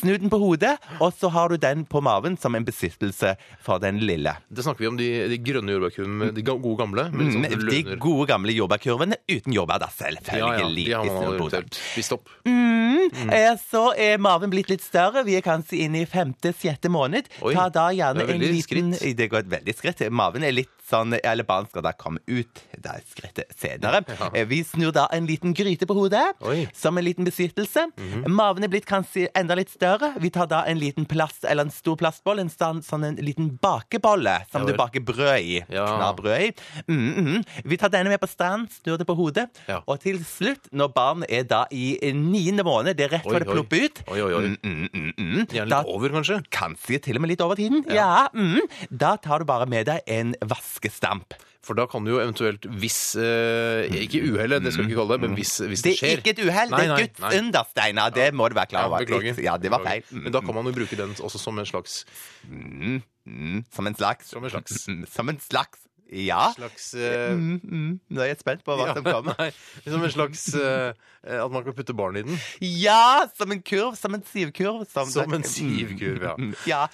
[0.00, 3.78] Snu den på hodet, og så har du den på maven som en besittelse for
[3.82, 4.34] den lille.
[4.48, 7.04] Det snakker vi om de, de grønne jordbærkurvene, de gode gamle.
[7.12, 10.84] Med Mm, sånn de gode gamle jordbærkurvene uten jordbær, da, Ja, ja, selvfølgelig.
[10.86, 11.04] de har
[11.38, 12.28] man spist opp.
[12.46, 13.30] Mm.
[13.32, 15.24] Eh, Så er maven blitt litt større.
[15.24, 17.26] Vi er kanskje inne i femte-sjette måned.
[17.42, 19.16] Oi, Ta da gjerne er en liten skritt.
[19.16, 20.10] Det går et veldig skritt.
[20.10, 24.04] Maven er litt sånn Alle barn skal da komme ut det er skrittet senere.
[24.20, 24.28] Ja.
[24.34, 26.66] Eh, Vi snur da en liten gryte på hodet Oi.
[26.76, 27.86] Som en liten besittelse.
[28.28, 30.10] Maven er blitt kanskje enda litt større.
[30.20, 33.52] Vi tar da en liten plast, eller en stor plastboll, en sånn, sånn en liten
[33.62, 35.60] bakebolle som du baker brød i.
[35.72, 35.86] Ja.
[35.94, 36.50] Knar brød i.
[36.88, 37.44] Mm, -hmm.
[37.64, 39.48] Vi tar denne med på strand, snur det på hodet.
[39.68, 39.80] Ja.
[39.86, 43.48] Og til slutt, når barnet er da i niende måned, det er rett før det
[43.48, 44.42] plopper ut Oi, oi, oi.
[44.46, 45.46] Mm, mm, mm, mm.
[45.46, 46.42] Gjerne litt over, kanskje?
[46.50, 47.84] Kanskje til og med litt over tiden.
[47.90, 48.28] Ja.
[48.34, 48.60] mm.
[48.90, 50.34] Da tar du bare med deg en
[50.80, 51.34] vaskestamp.
[51.62, 55.18] For da kan du jo eventuelt, hvis eh, Ikke uhellet, det skal vi ikke kalle
[55.18, 57.20] det, men hvis, hvis Det det er ikke et uhell, det Nei, er gutt Guds
[57.26, 57.32] nei.
[57.42, 58.10] under, Steinar.
[58.16, 59.04] Det må du være klar Ja, over.
[59.04, 59.42] beklager.
[59.44, 60.02] Ja, det var feil.
[60.10, 62.04] Mm, Men da kan man jo bruke den også som en slags
[62.48, 63.58] mm, mm.
[63.76, 65.78] Som en slags Som en slags Mm, Som en slags
[66.10, 66.52] Ja.
[66.56, 68.00] slags eh, Mm, mm.
[68.10, 69.36] Nå er jeg spent på hva ja, som kommer.
[69.38, 69.50] Nei,
[69.84, 72.38] som en slags eh, At man kan putte barn i den.
[72.64, 74.86] Ja, som en kurv, som en sivkurv.
[74.88, 76.32] Som, Som en sivkurv, ja.
[76.40, 76.86] Mm, ja.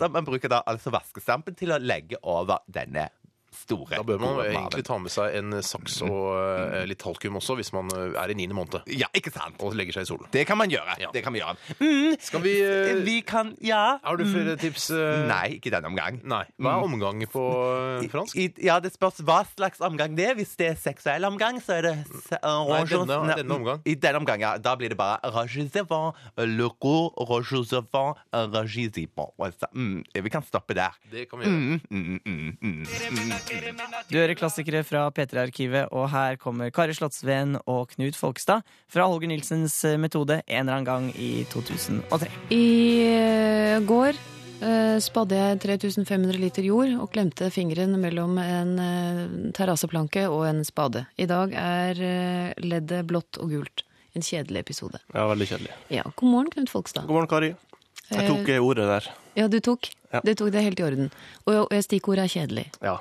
[0.00, 3.10] Så man bruker da altså vaskestampen til å legge over denne
[3.64, 7.56] store Da bør man egentlig ta med seg en saks og eh, litt talkum også,
[7.58, 9.56] hvis man eh, er i niende måned Ja, ikke sant?
[9.64, 10.28] og legger seg i solen.
[10.34, 10.96] Det kan man gjøre.
[11.00, 11.10] Ja.
[11.14, 11.56] Det kan vi gjøre.
[11.80, 13.98] Mm, Skal vi eh, vi kan Ja.
[14.04, 14.60] Har du flere mm.
[14.62, 14.90] tips?
[14.94, 15.24] eh?
[15.28, 16.20] Nei, ikke denne omgang.
[16.24, 16.42] Nei.
[16.60, 17.44] Hva er omgang på
[18.02, 18.36] eh, fransk?
[18.38, 20.34] I, ja, Det spørs hva slags omgang det er.
[20.38, 21.94] Hvis det er seksuell omgang, så er det
[22.28, 23.82] se- Nei, denne- Nei, denne omgang.
[23.88, 24.54] I denne omgang, ja.
[24.58, 29.32] Da blir det bare rajusevant, le go, rajusevant, rajusipon.
[29.38, 30.92] Altså, mm, Vi kan stoppe der.
[31.10, 31.54] Det kan vi gjøre.
[31.54, 33.53] Mm, mm, mm, mm, mm.
[34.10, 39.30] Du hører klassikere fra P3-arkivet, og her kommer Kari Slottsveen og Knut Folkestad fra Holger
[39.30, 42.30] Nilsens eh, metode en eller annen gang i 2003.
[42.54, 42.66] I
[43.08, 50.26] uh, går uh, spadde jeg 3500 liter jord og klemte fingeren mellom en uh, terrasseplanke
[50.28, 51.06] og en spade.
[51.16, 52.04] I dag er
[52.62, 53.86] leddet blått og gult.
[54.14, 55.00] En kjedelig episode.
[55.10, 55.74] Ja, veldig kjedelig.
[55.90, 57.08] Ja, God morgen, Knut Folkestad.
[57.08, 57.54] God morgen, Kari.
[58.12, 59.06] Jeg tok ordet der.
[59.34, 59.88] Ja, du tok.
[60.12, 60.20] Ja.
[60.22, 61.08] Du tok det helt i orden.
[61.48, 62.68] Og og stikkordet er kjedelig.
[62.84, 62.98] Ja.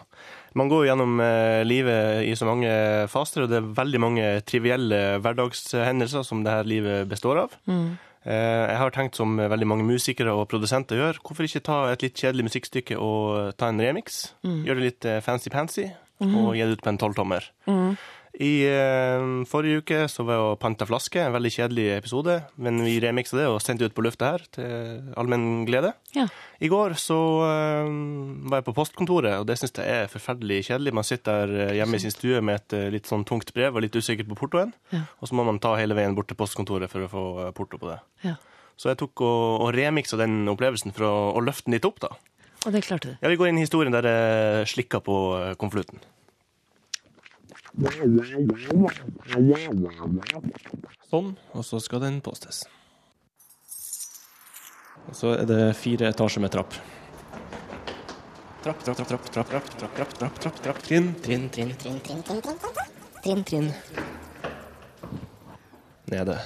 [0.54, 2.70] Man går gjennom eh, livet i så mange
[3.10, 7.56] faser, og det er veldig mange trivielle hverdagshendelser som dette livet består av.
[7.66, 7.96] Mm.
[8.24, 12.06] Eh, Jeg har tenkt som veldig mange musikere og produsenter gjør, hvorfor ikke ta et
[12.06, 14.34] litt kjedelig musikkstykke og ta en remix?
[14.46, 14.60] Mm.
[14.68, 15.89] Gjøre det litt eh, fancy-pansy,
[16.24, 16.36] mm.
[16.38, 17.50] og gi det ut på en tolvtommer.
[17.68, 17.98] Mm.
[18.41, 22.80] I uh, forrige uke så var jeg og panta flaske, en veldig kjedelig episode, men
[22.82, 25.91] vi remiksa det og sendte ut på lufta her til allmenn glede.
[26.17, 26.26] Ja.
[26.58, 27.91] I går så uh,
[28.50, 30.96] var jeg på postkontoret, og det syns jeg er forferdelig kjedelig.
[30.98, 33.86] Man sitter der hjemme i sin stue med et eh, litt sånn tungt brev og
[33.86, 35.04] litt usikker på portoen, Ja.
[35.22, 37.91] og så må man ta hele veien bort til postkontoret for å få porto på
[37.91, 38.00] det.
[38.26, 38.34] Ja.
[38.82, 42.02] Så jeg tok og, og remiksa den opplevelsen for å, å løfte den litt opp,
[42.02, 42.10] da.
[42.65, 43.15] Og det klarte du.
[43.22, 45.19] Ja, Vi går inn i historien der jeg slikka på
[45.62, 46.02] konvolutten.
[51.10, 52.64] Sånn, og så skal den postes.
[55.10, 56.78] Og så er det fire etasjer med trapp.
[58.64, 62.00] Trapp, trapp, trapp, trapp, trapp, trapp, trapp, trapp, trapp, trapp, trapp, trinn, trinn, trinn, trinn,
[62.06, 62.62] trinn, trinn, trinn,
[63.24, 63.72] trinn, trinn.
[66.14, 66.38] Nede.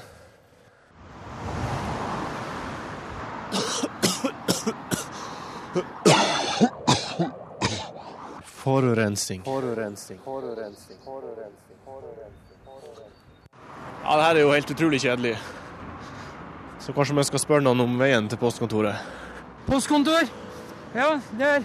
[8.67, 9.43] Forurensning.
[14.03, 15.37] Ja, det her er jo helt utrolig kjedelig.
[16.83, 18.95] Så kanskje vi skal spørre noen om veien til postkontoret.
[19.69, 20.27] Postkontor.
[20.95, 21.07] Ja,
[21.39, 21.63] det er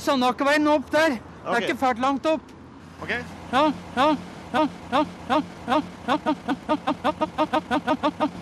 [0.00, 1.16] Sandakerveien opp der.
[1.16, 2.44] Det er ikke fælt langt opp.
[3.00, 3.10] Ok.
[3.52, 3.64] Ja,
[3.96, 4.06] ja,
[4.52, 4.62] ja, ja,
[4.92, 5.40] ja, ja,
[5.72, 6.16] ja, ja.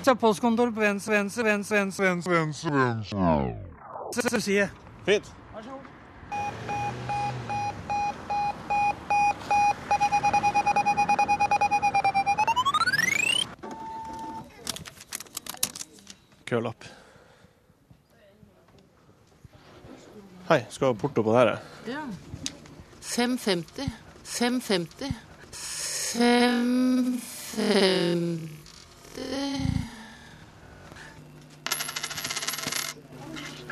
[0.07, 2.73] ja, postkontor på venstre, venstre, venstre, venstre, venstre,
[4.11, 4.71] venstre.
[5.07, 5.37] Fint.
[16.51, 16.85] Kølapp.
[20.49, 21.51] Hei, skal ha porto på det her?
[21.87, 22.01] Ja.
[23.01, 23.87] 550.
[24.25, 25.13] 550.
[25.53, 28.51] 550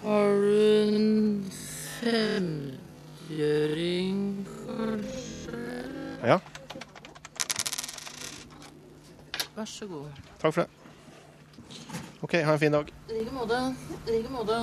[0.02, 0.58] Har du
[0.94, 1.50] en
[1.98, 4.18] femgjøring,
[4.66, 5.58] kanskje?
[6.22, 6.38] Ja,
[9.56, 10.06] Vær så god.
[10.40, 10.70] takk for det.
[12.20, 12.88] OK, ha en fin dag.
[13.08, 13.58] I like måte.
[14.06, 14.56] I like måte.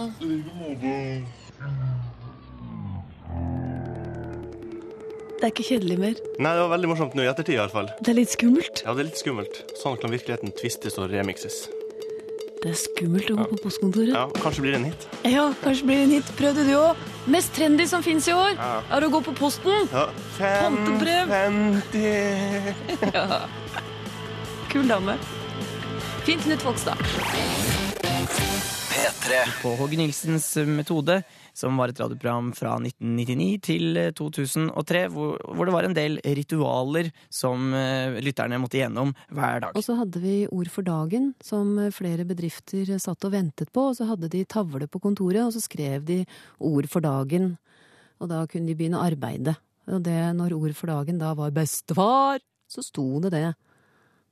[5.35, 6.19] Det er ikke kjedelig mer.
[6.41, 7.89] Nei, det var veldig morsomt nå i ettertid i hvert fall.
[8.01, 8.81] Det er litt skummelt.
[8.85, 9.59] Ja, det er litt skummelt.
[9.81, 11.65] Sånn kan virkeligheten tvistes og remixes.
[12.63, 14.15] Det er skummelt å gå på postkontoret.
[14.15, 15.07] Ja, kanskje blir det en hit.
[15.29, 16.31] Ja, kanskje blir det en hit.
[16.39, 17.03] Prøvde du òg.
[17.29, 18.81] Mest trendy som fins i år, Ja.
[18.97, 19.87] er å gå på posten.
[19.93, 20.07] Ja.
[20.39, 21.29] Pantebrev.
[23.15, 23.41] ja.
[24.71, 25.17] Kul dame.
[26.25, 26.97] Fint Knut Folkstad.
[29.61, 31.19] På Håge Nilsens metode,
[31.53, 37.09] som var et radioprogram fra 1999 til 2003, hvor, hvor det var en del ritualer
[37.33, 39.77] som eh, lytterne måtte igjennom hver dag.
[39.77, 43.89] Og så hadde vi Ord for dagen, som flere bedrifter satt og ventet på.
[43.91, 46.21] Og så hadde de tavle på kontoret, og så skrev de
[46.59, 47.55] Ord for dagen.
[48.21, 49.57] Og da kunne de begynne å arbeide.
[49.91, 53.49] Og det, når Ord for dagen da var bestefar, så sto det det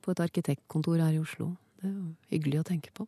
[0.04, 1.54] på et arkitektkontor her i Oslo.
[1.84, 3.04] Det er jo hyggelig å tenke på.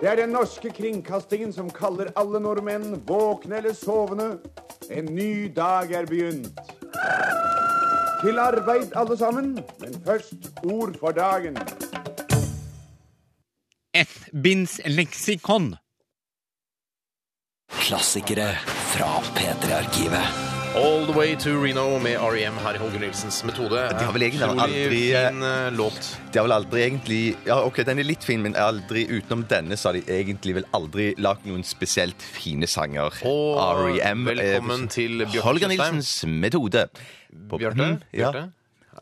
[0.00, 4.38] Det er den norske kringkastingen som kaller alle nordmenn, våkne eller sovende.
[4.88, 6.62] En ny dag er begynt.
[8.22, 11.60] Til arbeid alle sammen, men først ord for dagen.
[13.92, 15.74] Et binds leksikon.
[17.84, 18.54] Klassikere
[18.94, 20.57] fra P3-arkivet.
[20.78, 22.54] All the way to Reno med R.E.M.
[22.62, 23.80] her i Holger Nilsens metode.
[23.98, 26.08] De har vel egentlig aldri fin eh, låt.
[26.32, 29.78] De har vel aldri egentlig Ja, OK, den er litt fin, men aldri utenom denne
[29.80, 33.16] så har de egentlig vel aldri lagd noen spesielt fine sanger.
[33.26, 34.22] Og R.E.M.
[34.28, 35.72] velkommen velkommen til Bjarte Holger.
[35.74, 36.84] Nilsens metode.
[37.50, 38.30] På- Bjarte, Mhm, ja.
[38.30, 38.44] Bjarte?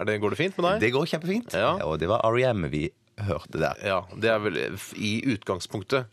[0.00, 0.80] Er det, går det fint med deg?
[0.86, 1.54] Det går kjempefint.
[1.84, 2.66] Og det var R.E.M.
[2.72, 2.86] vi
[3.28, 3.76] hørte der.
[3.84, 4.56] Ja, det er vel
[4.96, 6.08] i utgangspunktet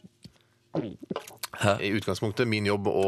[0.74, 1.78] Hæ?
[1.86, 3.08] I utgangspunktet min jobb å,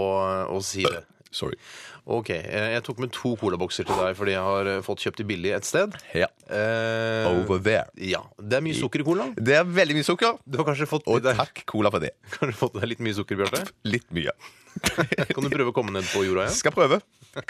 [0.54, 1.04] å si det.
[1.36, 1.58] Sorry.
[2.06, 5.22] Ok, eh, Jeg tok med to colabokser til deg fordi jeg har eh, fått kjøpt
[5.24, 5.96] de billig et sted.
[6.14, 6.28] Ja.
[6.46, 7.88] Eh, Over there.
[7.98, 8.22] Ja.
[8.38, 9.32] Det er mye sukker i colaen.
[9.40, 10.38] Det er veldig mye sukker.
[10.46, 12.14] Du har kanskje fått Og takk, Cola, for det.
[12.36, 13.64] Kan du fått deg litt mye sukker, Bjarte?
[13.96, 14.36] Litt mye.
[15.34, 16.58] Kan du prøve å komme ned på jorda igjen?
[16.60, 17.00] Skal prøve.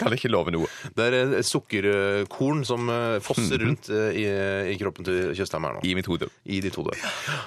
[0.00, 0.70] Kan ikke love noe.
[0.96, 2.88] Det er eh, sukkerkorn som
[3.22, 4.24] fosser rundt eh, i,
[4.72, 5.84] i kroppen til Tjøstheim her nå.
[5.84, 6.30] I mitt hode.
[6.48, 6.96] I ditt hode.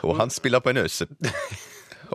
[0.06, 1.10] Og han spiller på en øse.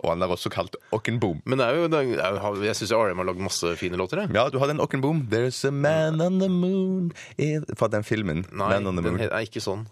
[0.03, 1.39] Og han er også kalt Ockenboom.
[1.47, 4.23] Men det er jo, det er, jeg syns RM har lagd masse fine låter.
[4.25, 4.33] Jeg.
[4.35, 5.23] Ja, du har den Ockenboom.
[5.31, 7.11] There's a man on the moon
[7.77, 8.45] Fra den filmen.
[8.51, 9.27] Nei, Man on the den moon.
[9.29, 9.85] er ikke sånn.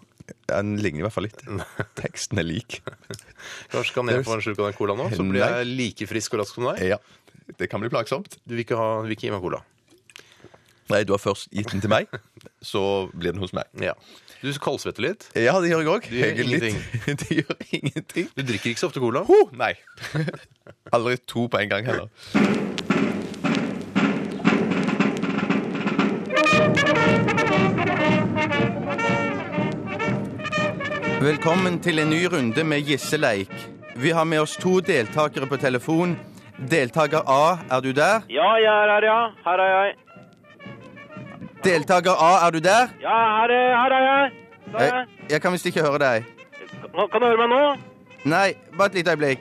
[0.48, 1.40] Den ligner i hvert fall litt.
[2.00, 2.78] Teksten er lik.
[3.72, 6.36] Kanskje kan jeg få en slurk av den colaen nå, så blir jeg like frisk
[6.36, 6.80] og rask som deg?
[6.94, 7.00] Ja.
[7.60, 8.38] Det kan bli plagsomt.
[8.44, 9.60] Du vil ikke, ha, vil ikke gi meg cola?
[10.92, 12.08] Nei, du har først gitt den til meg,
[12.72, 12.80] så
[13.12, 13.68] blir den hos meg.
[13.80, 13.94] Ja.
[14.44, 15.22] Du kaldsvetter litt?
[15.40, 16.06] Ja, det gjør jeg òg.
[16.10, 16.74] Du gjør ingenting.
[17.22, 18.26] det gjør ingenting.
[18.36, 19.22] Du drikker ikke så ofte cola?
[19.24, 19.70] Ho, nei.
[20.94, 22.10] Aldri to på en gang heller.
[31.24, 33.56] Velkommen til en ny runde med gisseleik.
[33.96, 36.18] Vi har med oss to deltakere på telefon.
[36.60, 38.28] Deltaker A, er du der?
[38.28, 39.20] Ja, jeg er her, ja.
[39.48, 40.03] Her er jeg.
[41.64, 42.88] Deltaker A, er du der?
[43.00, 44.30] Ja, her, er- her er jeg.
[44.72, 44.92] Der jeg.
[44.94, 46.24] Jeg, jeg kan visst ikke høre deg.
[46.94, 47.76] Kan- Kan du høre meg nå?
[48.24, 49.40] Nei, bare et lite øyeblikk.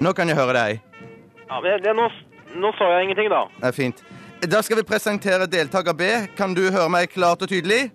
[0.00, 0.80] Nå kan jeg høre deg.
[1.48, 2.08] Ja, men det, nå,
[2.60, 3.44] nå så jeg ingenting, da.
[3.60, 4.02] Det er fint.
[4.52, 6.08] Da skal vi presentere deltaker B.
[6.36, 7.86] Kan du høre meg klart og tydelig?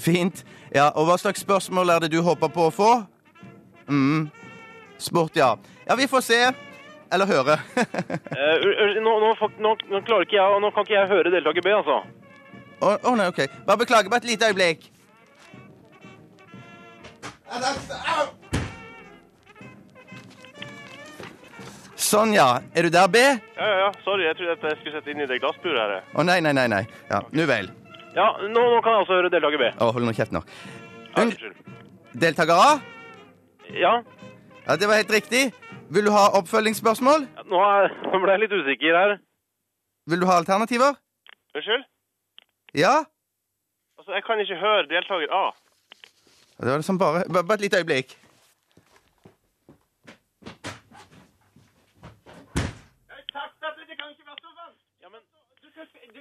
[0.00, 0.44] Fint.
[0.74, 2.90] Ja, og hva slags spørsmål er det du håper på å få?
[3.88, 4.28] mm.
[4.98, 5.52] Sport, ja.
[5.86, 6.40] Ja, vi får se.
[7.12, 7.58] Eller høre.
[8.38, 9.30] Eh, u- u- nå, nå,
[9.64, 11.96] nå, nå klarer ikke jeg, og nå kan ikke jeg høre deltaker B, altså.
[12.84, 13.40] Å å, nei, OK.
[13.66, 14.10] Bare beklager.
[14.12, 14.84] Bare et lite øyeblikk.
[21.98, 22.46] Sånn, ja.
[22.78, 23.18] Er du der, B?
[23.20, 23.88] Ja, ja, ja.
[24.04, 26.04] Sorry, jeg trodde jeg skulle sette inn i det glassburet her.
[26.14, 26.68] Å, nei, nei, nei.
[26.70, 26.84] nei.
[27.10, 27.70] Ja, Nå vel.
[28.14, 29.70] Ja, nå, nå kan jeg altså høre deltaker B.
[29.82, 30.40] Å, hold nå kjeft nå.
[31.18, 31.58] Unnskyld.
[32.18, 32.70] Deltaker A?
[33.76, 33.96] Ja,
[34.68, 35.42] Ja, det var helt riktig.
[35.94, 37.20] Vil du ha oppfølgingsspørsmål?
[37.52, 39.14] nå, er, nå ble jeg litt usikker her.
[40.10, 40.98] Vil du ha alternativer?
[41.56, 41.84] Unnskyld?
[42.76, 42.94] Ja?
[43.98, 45.44] Altså, jeg kan ikke høre deltaker A.
[46.60, 48.12] Det var liksom bare, bare, bare et lite øyeblikk.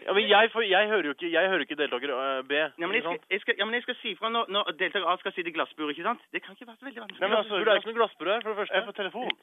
[0.08, 2.52] Ja, men jeg, får, jeg hører jo ikke, jeg hører ikke deltaker uh, B.
[2.54, 5.08] Ja, men jeg skal, jeg skal, ja, men jeg skal si fra når, når deltaker
[5.12, 6.22] A skal sitte i glassburet, ikke sant?
[6.32, 7.22] Det kan ikke være så veldig vanskelig.
[7.22, 8.76] Nei, men altså, Du er ikke noe glassbur her, for det første.
[8.76, 9.34] Jeg er på telefon.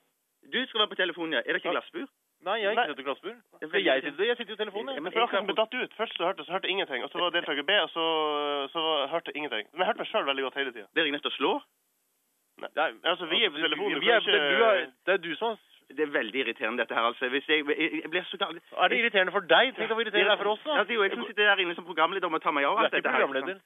[0.54, 1.40] Du skal være på telefonen, ja.
[1.44, 2.06] Er det ikke glassbur?
[2.44, 3.34] Nei, jeg er ikke sittet i glassbur.
[3.64, 4.26] Skal jeg sitte?
[4.28, 4.94] Jeg sitter jo i telefonen.
[4.94, 5.02] Jeg.
[5.02, 5.92] men For akkurat ble datt ut.
[6.00, 8.04] Først så hørte så hørte ingenting, og så var deltaker B, og så,
[8.74, 8.82] så
[9.14, 9.64] hørte ingenting.
[9.72, 10.86] Men jeg hørte meg sjøl veldig godt hele tida.
[10.94, 11.52] Dere er nødt til å slå.
[12.64, 14.00] Nei, altså, vi er på telefonen.
[14.04, 15.56] vi er på- du har- det er du som
[15.88, 17.28] Det er veldig irriterende, dette her, altså.
[17.28, 18.56] Hvis jeg, jeg, jeg blir så gal...
[18.56, 19.74] Er det irriterende for deg?
[19.76, 20.78] Tenk deg irriterende det er for oss, da.
[20.78, 22.64] Ja, det er jo jeg som sitter der inne som programleder og må ta meg
[22.64, 23.20] av Du er alt ikke dette her.
[23.26, 23.58] programleder.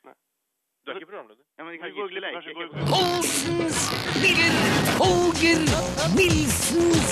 [0.84, 1.42] Du er ikke programleder.
[1.58, 2.34] Ja, men jeg kan Vi går ikke leke.
[2.36, 3.80] kanskje går- Olsens
[4.18, 4.52] spiller
[4.98, 5.60] Holger
[6.18, 7.08] Nilsens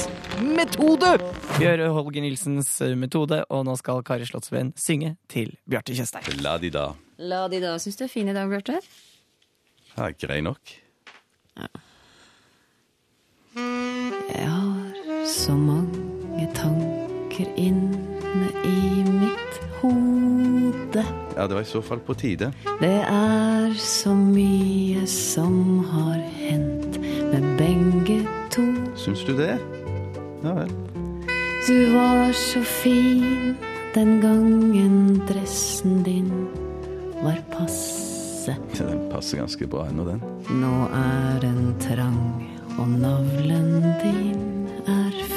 [0.58, 1.10] metode.
[1.58, 6.40] Vi hører Holger Nilsens metode, og nå skal Kari Slottsveen synge til Bjarte Tjøstheim.
[6.42, 6.86] La de da.
[7.18, 7.76] La de da.
[7.78, 8.80] Syns du er fin i dag, Bjarte?
[9.96, 10.60] Ja, grei nok.
[11.56, 11.68] Ja.
[13.56, 14.55] har
[15.26, 21.04] så mange tanker inne i mitt hode.
[21.36, 22.52] Ja, det var i så fall på tide.
[22.80, 26.98] Det er så mye som har hendt
[27.32, 28.22] med begge
[28.54, 28.64] to.
[28.96, 29.56] Syns du det?
[30.44, 30.72] Ja vel.
[31.66, 33.56] Du var så fin
[33.94, 36.30] den gangen dressen din
[37.22, 38.54] var passe.
[38.78, 40.20] Ja, Den passer ganske bra ennå, den.
[40.60, 42.46] Nå er den trang,
[42.78, 44.55] og navlen din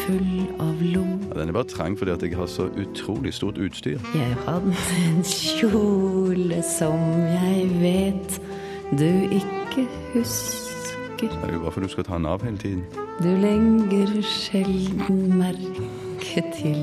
[0.10, 1.20] full av lom.
[1.30, 4.00] Ja, den er bare trang fordi at jeg har så utrolig stort utstyr.
[4.16, 4.74] Jeg hadde
[5.06, 8.40] en kjole som jeg vet
[8.98, 10.66] du ikke husker.
[11.20, 12.84] Det er jo bare for du skal ta den av hele tiden.
[13.20, 16.80] Du legger sjelden merke til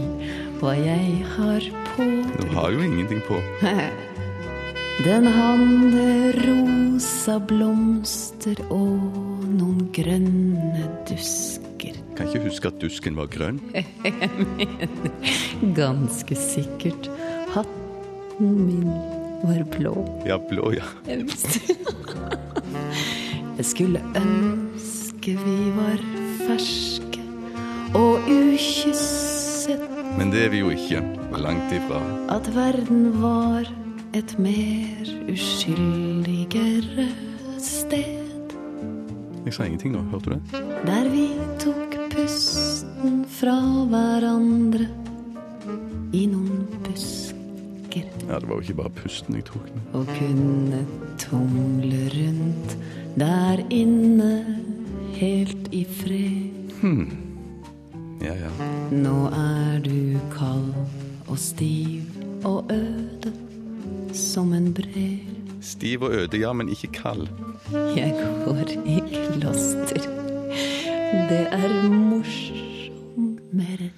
[0.60, 2.10] hva jeg har på.
[2.36, 3.40] Du har jo ingenting på.
[4.96, 10.86] Den hadde rosa blomster og noen grønne
[11.76, 11.94] dusker.
[12.16, 13.60] Kan ikke huske at dusken var grønn.
[13.74, 14.88] Jeg mener
[15.76, 17.10] ganske sikkert
[17.54, 18.90] hatten min
[19.42, 20.22] var blå.
[20.26, 20.84] Ja, blå, ja.
[23.56, 26.00] Jeg skulle ønske vi var
[26.46, 27.20] ferske
[27.94, 29.80] og ukysset.
[30.18, 31.02] Men det er vi jo ikke.
[31.36, 31.98] Langt ifra.
[32.32, 33.66] At verden var
[34.16, 37.08] et mer uskyldigere
[37.60, 38.25] sted.
[39.46, 40.60] Jeg sa ingenting nå, hørte du det?
[40.88, 41.26] Der vi
[41.62, 43.54] tok pusten fra
[43.92, 44.88] hverandre
[46.10, 48.08] i noen busker.
[48.26, 49.68] Ja, det var jo ikke bare pusten jeg tok.
[49.94, 50.80] Og kunne
[51.22, 52.74] tumle rundt
[53.14, 54.32] der inne
[55.20, 56.74] helt i fred.
[56.80, 57.06] Hmm.
[58.24, 58.50] Ja, ja.
[58.90, 60.74] Nå er du kald
[61.28, 62.02] og stiv
[62.42, 63.32] og øde
[64.10, 65.35] som en brev.
[65.66, 67.26] Stiv og øde, ja, men ikke kald.
[67.72, 69.00] Jeg går i
[69.32, 70.00] kloster.
[71.28, 73.90] Det er morsommere.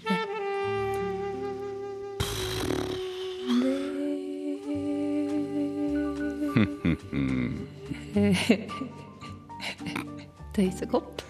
[10.54, 11.22] Tøysekopp.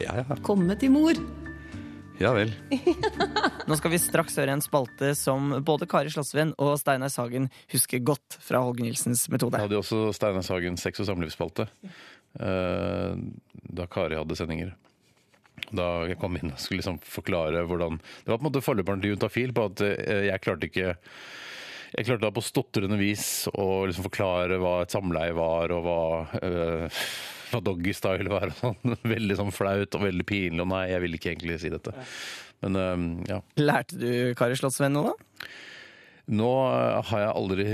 [0.00, 0.24] ja, ja.
[0.42, 1.43] Komme til mor.
[2.22, 2.52] Ja vel.
[3.68, 8.02] Nå skal vi straks høre en spalte som både Kari Slottsveen og Steinar Sagen husker
[8.06, 9.58] godt fra Holger Nilsens metode.
[9.58, 11.66] Jeg hadde jo også Steinar Sagen sex- og samlivsspalte
[12.38, 13.16] eh,
[13.74, 14.74] da Kari hadde sendinger.
[15.74, 19.02] Da jeg kom inn og skulle liksom forklare hvordan Det var på en måte forløperen
[19.02, 20.94] til Juntafil på at eh, jeg klarte ikke
[21.94, 25.98] jeg klarte da på stotrende vis å liksom forklare hva et samleie var, og hva,
[26.42, 27.04] eh,
[27.54, 28.50] hva doggystyle var.
[28.52, 28.96] og sånn.
[29.14, 30.62] Veldig sånn flaut og veldig pinlig.
[30.64, 31.94] Og nei, jeg ville ikke egentlig si dette.
[32.64, 33.38] Men eh, ja.
[33.60, 35.48] Lærte du Kari Slottsveen noe, da?
[36.24, 36.50] Nå
[37.04, 37.64] har jeg aldri,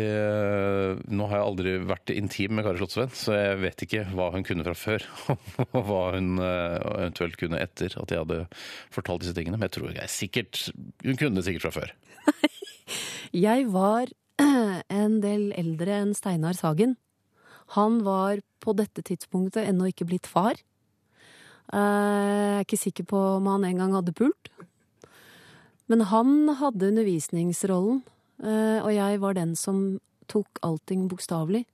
[1.07, 4.47] nå har jeg aldri vært intim med Kari Slottsveen, så jeg vet ikke hva hun
[4.47, 5.07] kunne fra før.
[5.77, 8.41] Og hva hun eh, eventuelt kunne etter at jeg hadde
[8.91, 9.61] fortalt disse tingene.
[9.61, 10.65] Men jeg tror jeg sikkert,
[11.07, 11.95] hun kunne det sikkert fra før.
[13.31, 14.11] Jeg var
[15.03, 16.97] en del eldre enn Steinar Sagen.
[17.77, 20.59] Han var på dette tidspunktet ennå ikke blitt far.
[21.73, 24.51] Eh, Jeg er ikke sikker på om han engang hadde pult.
[25.91, 28.03] Men han hadde undervisningsrollen,
[28.43, 31.65] eh, og jeg var den som tok allting bokstavelig.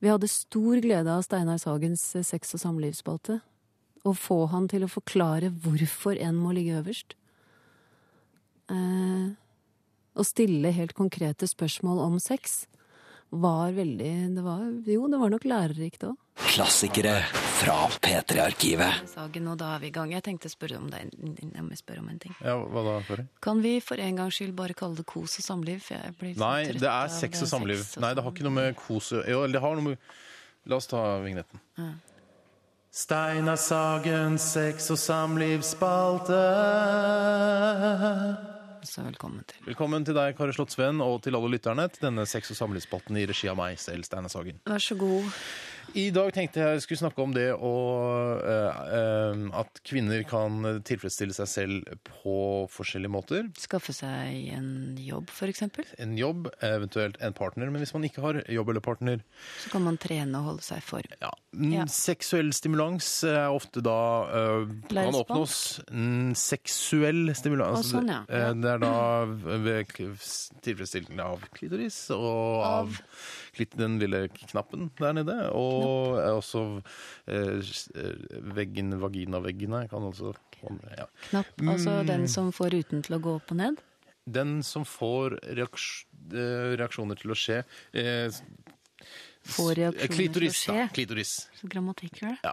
[0.00, 3.40] Vi hadde stor glede av Steinar Sagens eh, sex- og samlivsspalte.
[4.04, 7.14] Å få han til å forklare hvorfor en må ligge øverst.
[8.70, 12.64] Å stille helt konkrete spørsmål om sex
[13.30, 16.16] var veldig det var, Jo, det var nok lærerikt òg.
[16.50, 17.20] Klassikere
[17.60, 19.04] fra P3-arkivet.
[19.12, 20.10] Sagen, og da er vi i gang.
[20.14, 22.34] Jeg tenkte å spørre om deg Jeg må spørre om en ting.
[22.42, 23.26] Ja, hva da, Kari?
[23.44, 25.82] Kan vi for en gangs skyld bare kalle det kos og samliv?
[25.84, 27.82] For jeg blir Nei, trøtt det er av sex og samliv.
[27.84, 29.98] sex og Nei, det har ikke noe med kos Jo, det har noe med
[30.68, 31.60] La oss ta vignetten.
[31.80, 31.90] Ja.
[32.92, 36.40] Steinar Sagens sex- og samlivsspalte.
[38.82, 39.60] Så velkommen til.
[39.66, 43.26] Velkommen til deg, Kari Slottsveen, og til alle lytterne til denne sex- og samlivsspalten i
[43.28, 44.60] regi av meg selv, Steinar Sagen.
[44.68, 45.28] Vær så god.
[45.98, 47.70] I dag tenkte jeg skulle snakke om det å,
[48.46, 52.34] eh, eh, at kvinner kan tilfredsstille seg selv på
[52.70, 53.48] forskjellige måter.
[53.58, 55.88] Skaffe seg en jobb, eksempel.
[55.98, 57.70] En jobb, eventuelt en partner.
[57.70, 59.20] Men hvis man ikke har jobb eller partner,
[59.58, 61.16] Så kan man trene og holde seg i form.
[61.20, 61.32] Ja.
[61.58, 61.84] Ja.
[61.90, 63.98] Seksuell stimulans er ofte da
[64.30, 67.90] øh, kan oppnås mm, seksuell stimulans.
[67.90, 68.20] Å, sånn, ja.
[68.30, 69.90] Eh, Det er da ved
[70.62, 73.00] tilfredsstillelse av klitoris og av,
[73.56, 75.36] klit- den lille knappen der nede.
[75.56, 76.64] Og eh, også
[77.26, 80.34] eh, eh, veggen, vaginaveggene kan også
[80.96, 81.06] ja.
[81.30, 81.54] Knapp.
[81.64, 82.06] Altså Mm.
[82.06, 83.80] den som får ruten til å gå opp og ned.
[84.30, 87.62] Den som får eh, reaksjoner til å skje
[87.94, 88.28] eh,
[89.50, 90.82] Får reaksjoner klitoris, til å da.
[90.84, 90.92] skje.
[90.98, 91.30] Klitoris.
[91.56, 92.34] Så grammatikk det.
[92.44, 92.52] Ja.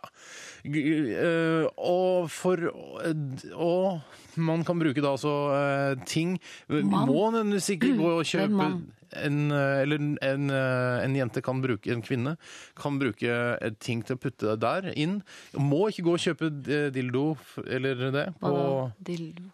[0.64, 6.38] Eh, og for Og man kan bruke da altså eh, ting
[6.72, 8.70] Man Må nødvendigvis ikke gå og kjøpe?
[9.12, 12.38] En, eh, eller en, en, eh, jente kan bruke, en kvinne
[12.78, 15.22] kan bruke eh, ting til å putte der inn.
[15.58, 16.52] Må ikke gå og kjøpe
[16.94, 17.30] dildo
[17.66, 18.26] eller det.
[18.42, 19.48] På, Dildo.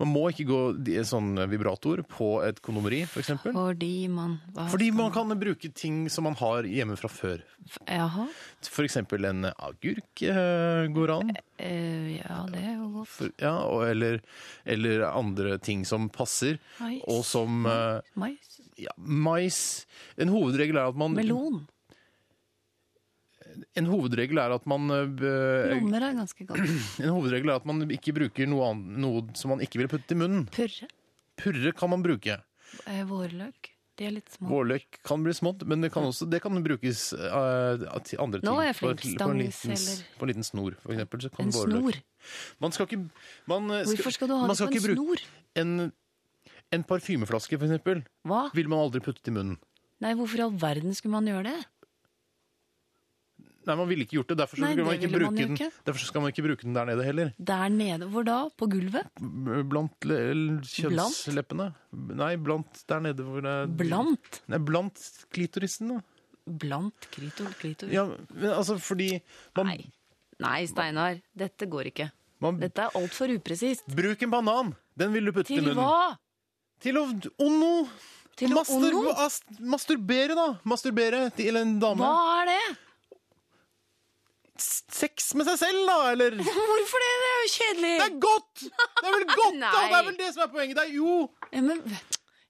[0.00, 0.60] man må ikke gå
[0.96, 3.34] en sånn vibrator på et kondomeri, f.eks.
[3.44, 4.38] Fordi man
[4.72, 7.44] Fordi man kan bruke ting som man har hjemme fra før.
[7.86, 8.26] Jaha.
[8.66, 8.98] F.eks.
[9.02, 10.24] en agurk
[10.96, 11.34] går an.
[11.62, 13.12] Ja, det er jo godt.
[13.12, 13.54] For, ja,
[13.90, 14.22] eller,
[14.64, 17.04] eller andre ting som passer, Mais.
[17.06, 18.51] og som Mais.
[18.78, 19.86] Ja, Mais.
[20.16, 21.66] En hovedregel er at man Melon.
[23.76, 26.62] En hovedregel er at man eh, b- er ganske godt.
[27.04, 30.14] En hovedregel er at man ikke bruker noe, annet, noe som man ikke vil putte
[30.16, 30.46] i munnen.
[30.54, 30.88] Purre.
[31.40, 32.38] Purre kan man bruke.
[32.88, 33.68] Eh, Vårløk.
[34.00, 34.48] De er litt små.
[34.48, 37.76] Vårløk kan bli smått, men det kan også det kan brukes uh,
[38.08, 38.48] til andre ting.
[38.48, 39.02] Nå er jeg flink.
[39.04, 41.20] et- på, en liten, eller- på en liten snor, for eksempel.
[41.26, 41.98] Så kan En vårløk- snor?
[42.64, 43.02] Man skal ikke
[43.52, 45.26] man Hvorfor skal du ha det på en snor?
[45.60, 45.74] En,
[46.72, 48.46] en parfymeflaske, for eksempel, Hva?
[48.56, 49.58] vil man aldri putte i munnen.
[50.02, 51.60] Nei, hvorfor i all verden skulle man gjøre det?
[53.62, 54.36] Nei, man ville ikke gjort det.
[54.40, 55.72] Derfor, så Nei, skal, man det ikke ville man den.
[55.86, 57.28] derfor skal man ikke bruke den der nede heller.
[57.38, 58.38] Der nede, hvor da?
[58.58, 59.06] På gulvet?
[59.70, 60.06] Blant
[60.66, 61.68] kjønnsleppene.
[62.18, 64.40] Nei, blant der nede hvor det Blant?
[64.50, 64.98] Nei, blant
[65.30, 66.00] klitorisen, da.
[66.58, 67.92] Blant klitor, klitor?
[67.94, 69.12] Ja, men altså fordi
[69.54, 69.78] man, Nei.
[70.42, 71.20] Nei, Steinar.
[71.38, 72.08] Dette går ikke.
[72.42, 73.86] Man- Dette er altfor upresist.
[73.94, 74.74] Bruk en banan!
[74.98, 75.78] Den vil du putte i Til munnen.
[75.78, 76.16] hva?
[76.82, 77.04] Til å
[77.42, 77.72] Onno!
[78.38, 79.12] Til å Mastur, onno?
[79.22, 80.46] ast- Masturbere, da!
[80.66, 82.00] Masturbere til en dame.
[82.00, 82.78] Hva er det?
[84.62, 85.98] Sex med seg selv, da!
[86.12, 87.12] Eller Hvorfor det?
[87.22, 87.92] Det er jo kjedelig.
[88.00, 88.64] Det er godt!
[88.64, 89.70] Det er vel godt, da!
[89.76, 90.80] Det er vel det som er poenget.
[90.80, 91.16] Det er jo
[91.52, 91.84] Ja, men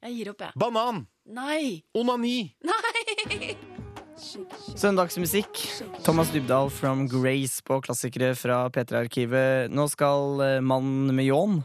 [0.02, 0.56] jeg gir opp, jeg.
[0.58, 1.04] banan.
[1.30, 1.62] Nei.
[1.98, 2.36] Onani.
[2.66, 3.52] Nei!
[4.78, 5.60] Søndagsmusikk.
[6.06, 9.70] Thomas Dybdahl from Grace på klassikere fra P3-arkivet.
[9.74, 11.60] Nå skal eh, mannen med ljåen,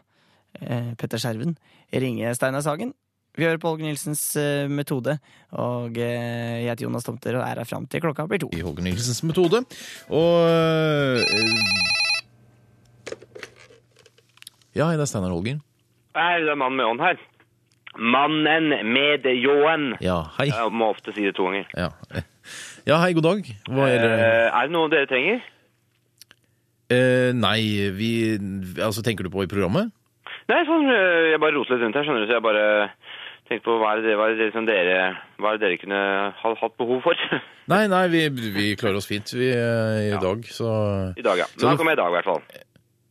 [0.61, 1.53] eh, Petter Skjerven,
[1.93, 2.93] ringe Steinar Sagen.
[3.37, 5.19] Vi hører på Holger Nilsens eh, metode,
[5.53, 8.49] og eh, jeg heter Jonas Tomter og er her fram til klokka blir to.
[8.57, 9.61] I Holger Nilsens metode.
[10.09, 10.37] Og
[14.77, 15.61] Ja, det er Steinar Holger.
[16.17, 17.21] Hei, det er mannen med ånd her.
[17.97, 19.91] Mannen med ljåen.
[20.01, 20.49] Ja, hei.
[20.51, 21.69] Jeg må ofte si det to ganger.
[21.77, 22.23] Ja,
[22.89, 23.53] ja hei, god dag.
[23.69, 24.11] Hva er det?
[24.17, 25.45] Eh, er det noe dere trenger?
[26.93, 27.59] Eh, nei,
[27.97, 28.11] vi
[28.81, 29.89] Altså, tenker du på i programmet?
[30.47, 32.65] Nei, sånn, eh, jeg bare roter litt rundt her, skjønner du, så jeg bare
[33.49, 34.95] tenkte på hva er det, hva er det, som dere,
[35.39, 35.99] hva er det dere kunne
[36.39, 37.25] ha, hatt behov for?
[37.71, 38.21] Nei, nei, vi,
[38.55, 40.69] vi klarer oss fint vi, i i dag, så
[41.19, 41.47] I dag, ja.
[41.51, 42.41] Men Så da kommer jeg i dag, i hvert fall.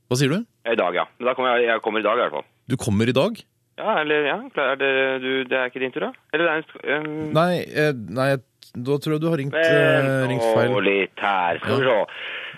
[0.07, 0.39] Hva sier du?
[0.73, 1.05] I dag, ja.
[1.19, 2.47] Men da kommer jeg, jeg kommer i dag, i hvert fall.
[2.73, 3.43] Du kommer i dag?
[3.77, 6.13] Ja, eller, ja, er det, du, det er ikke din tur, da?
[6.33, 8.31] Eller det er en, um, Nei, eh, nei,
[8.73, 10.73] da tror jeg du har ringt, eh, ringt Vent feil.
[10.73, 12.01] nå litt her, skal vi se.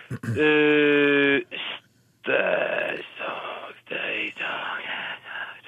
[0.08, 4.86] Uh, st- sakte i dag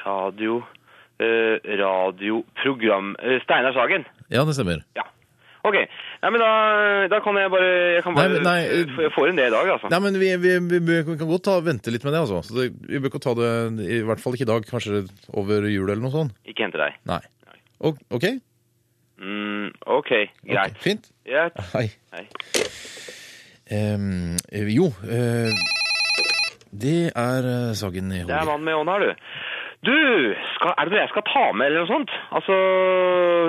[0.05, 4.07] Radio uh, Radioprogram uh, Steinar Sagen.
[4.31, 4.85] Ja, det stemmer.
[5.61, 5.77] OK.
[6.23, 6.51] Nei, men da,
[7.13, 9.53] da kan jeg bare Jeg kan bare nei, nei, eh, Jeg får inn det i
[9.53, 9.91] dag, altså.
[9.93, 12.41] Nei, men vi, vi, vi, vi kan godt ta, vente litt med det, altså.
[12.47, 13.51] Så det, vi bør ikke ta det,
[13.85, 15.03] i hvert fall ikke i dag, kanskje
[15.37, 16.37] over jul eller noe sånt.
[16.49, 16.97] Ikke hente deg.
[17.11, 17.21] Nei.
[17.85, 18.27] O- OK?
[19.21, 20.15] Mm, OK,
[20.49, 20.81] greit.
[20.81, 21.11] fint.
[21.29, 21.61] Greit.
[21.75, 21.91] Hei.
[22.17, 22.25] Hei.
[23.71, 25.59] Eh, jo uh,
[26.75, 29.29] Det er eh, Sagen i Det er mannen med ånd her, du.
[29.81, 29.97] Du,
[30.57, 32.11] skal, er det noe jeg skal ta med, eller noe sånt?
[32.37, 32.57] Altså,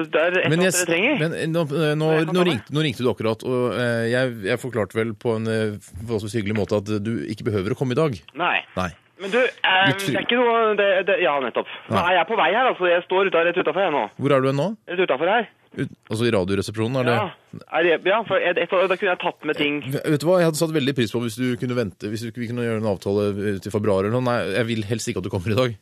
[0.07, 1.17] det er et eller annet dere trenger.
[1.19, 4.61] men eh, nå, eh, nå, nå, ringte, nå ringte du akkurat, og eh, jeg, jeg
[4.61, 5.51] forklarte vel på en
[5.82, 8.15] forholdsvis hyggelig måte at du ikke behøver å komme i dag.
[8.39, 8.57] Nei.
[8.79, 8.91] Nei.
[9.21, 11.69] Men du, eh, det er ikke noe det, det, Ja, nettopp.
[11.91, 12.05] Nå Nei.
[12.09, 12.88] er jeg på vei her, altså.
[12.89, 14.07] Jeg står rett utafor her nå.
[14.17, 14.71] Hvor er du nå?
[14.89, 15.51] Rett utafor her.
[15.77, 16.97] Ut, altså i Radioresepsjonen?
[16.99, 17.19] Er det?
[17.61, 19.77] Ja, det, ja for jeg, jeg, da kunne jeg tatt med ting.
[19.93, 22.49] Vet du hva, Jeg hadde satt veldig pris på hvis du kunne vente, hvis vi
[22.49, 23.29] kunne gjøre en avtale
[23.61, 24.25] til februar eller noe.
[24.25, 25.79] Nei, jeg vil helst ikke at du kommer i dag.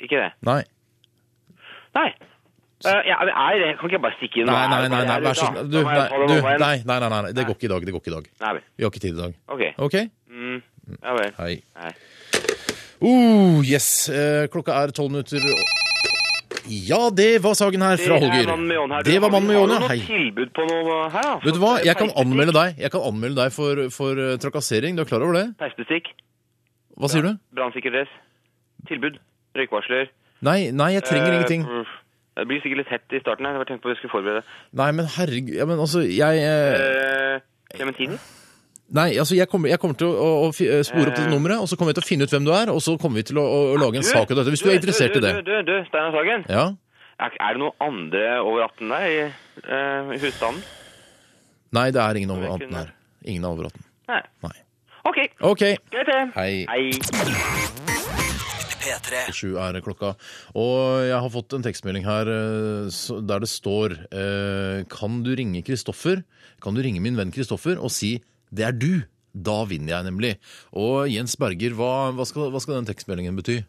[0.00, 0.30] Ikke det?
[0.46, 0.62] Nei.
[1.96, 2.10] Nei.
[2.80, 5.36] Uh, ja, men er, jeg kan ikke bare stikke inn Nei, nei, nei, nei, vær
[5.36, 5.66] så snill.
[5.68, 7.84] Du, jeg nei, det du, nei, nei, nei, nei, det går ikke i dag.
[7.84, 8.30] Det går ikke i dag.
[8.40, 8.64] Nei vel.
[8.72, 9.34] Vi har ikke tid i dag.
[9.52, 9.64] Ok.
[9.84, 9.96] OK?
[10.32, 10.62] Mm,
[10.94, 11.34] ja vel.
[11.42, 11.52] Hei.
[11.76, 11.92] Nei.
[13.00, 13.90] Uh, yes.
[14.12, 15.44] Eh, klokka er tolv minutter
[16.68, 19.04] Ja, det var Sagen her fra Det er Holger.
[19.04, 20.00] Det var mannen med noe Hei.
[20.04, 21.38] tilbud på noe her, da?
[21.44, 24.96] Vet du hva, jeg kan anmelde deg Jeg kan anmelde deg for, for eh, trakassering.
[24.96, 25.46] Du er klar over det?
[25.60, 26.12] Peisbestikk?
[27.00, 27.34] Hva sier du?
[27.56, 28.12] Brannsikker dress?
[28.88, 29.20] Tilbud?
[29.60, 30.10] Røykvarsler?
[30.46, 31.66] Nei, nei, jeg trenger Eh, ingenting.
[32.40, 33.58] Det blir sikkert litt hett i starten her.
[33.60, 34.42] Jeg tenkte på at jeg skulle forberede.
[34.80, 37.40] Nei, men herregud ja, men altså, jeg eh,
[37.70, 38.18] Eh, Clementine?
[38.90, 41.30] Nei, altså, jeg kommer, jeg kommer til å, å, å eh, spore opp dette Eh.
[41.30, 43.20] nummeret, og så kommer vi til å finne ut hvem du er, og så kommer
[43.20, 44.50] vi til å, å, lage en sak av dette.
[44.50, 45.34] Hvis du er interessert du, i det.
[45.46, 46.42] Du, du, du, Steinar Sagen.
[46.50, 46.64] Ja?
[47.20, 49.20] Er, er det noen andre over 18 der i,
[49.68, 50.64] uh, i husstanden?
[51.76, 52.90] Nei, det er ingen over 18 her.
[53.28, 53.86] Ingen over 18.
[54.10, 54.22] Nei.
[54.48, 54.56] Nei.
[55.04, 55.18] OK.
[55.52, 55.76] okay.
[55.92, 56.22] Greit, det.
[56.34, 57.99] Hei.
[58.80, 60.14] Sju er klokka.
[60.56, 65.62] Og jeg har fått en tekstmelding her eh, der det står eh, Kan du ringe
[65.66, 66.24] Kristoffer?
[66.64, 69.06] Kan du ringe min venn Kristoffer og si 'det er du'?
[69.30, 70.32] Da vinner jeg nemlig.
[70.74, 73.60] Og Jens Berger, hva, hva, skal, hva skal den tekstmeldingen bety?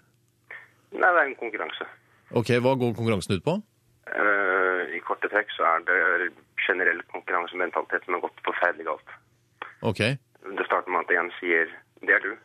[0.92, 1.86] Nei, det er en konkurranse.
[2.34, 3.62] Ok, Hva går konkurransen ut på?
[4.10, 6.32] Uh, I korte trekk så er det
[6.66, 9.14] generell konkurransementalitet som har gått forferdelig galt.
[9.82, 10.02] Ok,
[10.58, 11.70] Det starter med at en sier
[12.02, 12.42] 'det er du',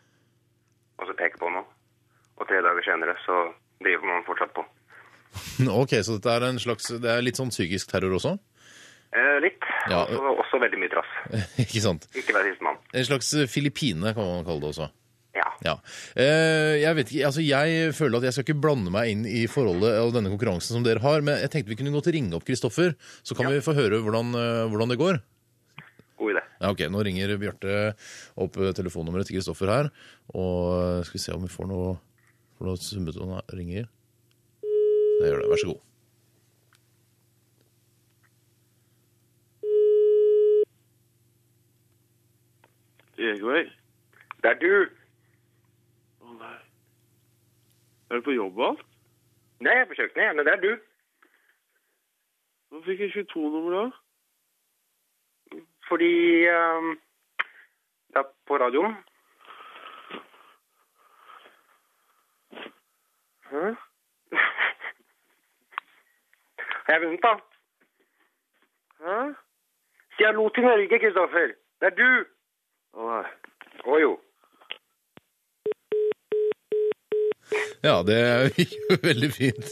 [0.98, 1.64] og så peker på noe.
[2.36, 3.38] Og tre dager senere så
[3.84, 4.64] driver man fortsatt på.
[5.82, 8.36] ok, Så dette er en slags, det er litt sånn psykisk terror også?
[9.16, 9.64] Eh, litt.
[9.88, 10.02] Ja.
[10.04, 11.10] Også, også veldig mye trass.
[11.64, 12.08] Ikke sant?
[12.16, 12.78] Ikke vær sistemann.
[12.92, 14.88] En slags Filippine, kan man kalle det også.
[15.36, 15.46] Ja.
[15.64, 15.74] Ja.
[16.16, 19.42] Eh, jeg vet ikke, altså jeg føler at jeg skal ikke blande meg inn i
[19.52, 22.36] forholdet og denne konkurransen som dere har, men jeg tenkte vi kunne gå til ringe
[22.38, 25.20] opp Kristoffer, så kan vi få høre hvordan, eh, hvordan det går.
[26.16, 26.42] God idé.
[26.56, 27.76] Ja, ok, Nå ringer Bjarte
[28.40, 29.90] opp telefonnummeret til Kristoffer her,
[30.32, 31.98] og skal vi se om vi får noe,
[32.56, 33.56] får noe summetone her.
[33.58, 33.90] ringer.
[35.20, 35.50] Det gjør det.
[35.50, 35.82] Vær så god.
[43.26, 43.62] Egvei.
[44.42, 44.72] Det er du.
[46.20, 46.58] Å nei.
[48.10, 48.84] Er du på jobb og alt?
[49.64, 50.72] Nei, jeg er på kjøkkenet, men det er du.
[52.68, 53.84] Hvorfor fikk jeg 22-nummer da?
[55.88, 56.12] Fordi
[56.52, 56.92] um,
[58.12, 58.96] det er på radioen.
[63.50, 63.58] Hæ?
[66.86, 67.32] Har jeg vunnet, da?
[69.04, 69.16] Hæ?
[70.20, 71.48] Hallo til Norge, Kristoffer.
[71.80, 72.10] Det er du.
[72.96, 72.98] Å.
[74.02, 74.12] Jo.
[77.84, 78.18] Ja, det
[78.56, 79.66] gikk jo veldig fint.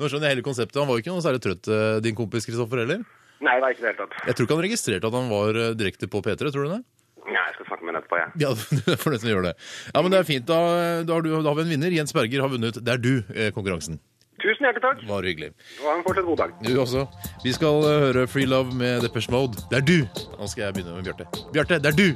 [0.00, 0.80] Nå skjønner jeg hele konseptet.
[0.80, 3.00] Han var jo ikke noe særlig trøtt, eh, din kompis Kristoffer heller.
[3.38, 4.14] Nei, det er ikke det hele tatt.
[4.26, 6.82] Jeg tror ikke han registrerte at han var eh, direkte på P3, tror du det?
[7.28, 8.28] Nei, jeg skal snakke med henne etterpå, jeg.
[8.40, 9.56] Ja, du er for det å gjøre det.
[9.92, 10.46] Ja, men det er fint.
[10.48, 10.58] Da,
[11.04, 11.90] da, har, du, da har vi en vinner.
[11.98, 13.94] Jens Berger har vunnet Det er du-konkurransen.
[14.38, 15.00] Tusen hjertelig takk.
[15.08, 15.50] Var hyggelig.
[15.82, 16.50] Og ha en fortsatt god dag.
[16.62, 17.00] Du også.
[17.42, 19.58] Vi skal eh, høre Free Love med Depeche Mode.
[19.72, 19.98] Det er du!
[20.38, 21.26] Nå skal jeg begynne med Bjarte.
[21.54, 22.08] Bjarte, det er du!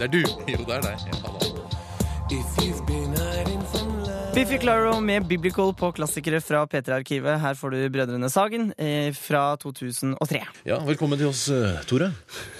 [0.00, 0.22] Det er du!
[0.52, 0.96] Jo, det er deg.
[1.12, 1.30] Ja, da.
[4.36, 7.38] Biffy Claro med Biblical på klassikere fra P3-arkivet.
[7.40, 10.42] Her får du Brødrene Sagen eh, fra 2003.
[10.68, 12.10] Ja, velkommen til oss, eh, Tore.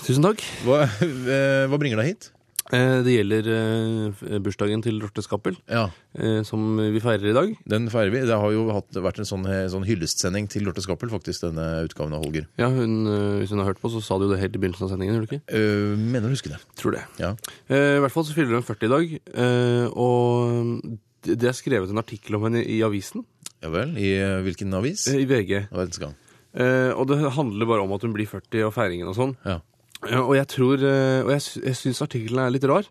[0.06, 0.40] Tusen takk.
[0.64, 2.30] Hva, eh, hva bringer deg hit?
[2.72, 5.84] Eh, Det gjelder eh, bursdagen til Dorte Skappel, Ja.
[6.18, 7.52] eh, som vi feirer i dag.
[7.68, 8.24] Den feirer vi.
[8.26, 11.84] Det har jo hatt, vært en sånn, eh, sånn hyllestsending til Dorte Skappel, faktisk, denne
[11.84, 12.48] utgaven av Holger.
[12.58, 14.58] Ja, hun, eh, Hvis hun har hørt på, så sa du jo det helt i
[14.64, 15.14] begynnelsen av sendingen.
[15.20, 15.52] gjorde du ikke?
[15.52, 16.58] Uh, mener å huske det.
[16.74, 17.04] Tror det.
[17.20, 17.36] Ja.
[17.68, 21.56] Eh, I hvert fall så fyller hun 40 i dag, eh, og det det er
[21.58, 23.24] skrevet en artikkel om henne i avisen.
[23.64, 23.92] Ja vel.
[23.98, 25.06] I eh, hvilken avis?
[25.10, 25.66] Eh, I VG.
[25.72, 26.14] Verdens gang.
[26.56, 29.36] Eh, og det handler bare om at hun blir 40 og feiringen og sånn.
[29.44, 29.58] Ja.
[30.06, 32.86] Eh, og jeg tror eh, Og jeg, sy- jeg syns artikkelen er litt rar.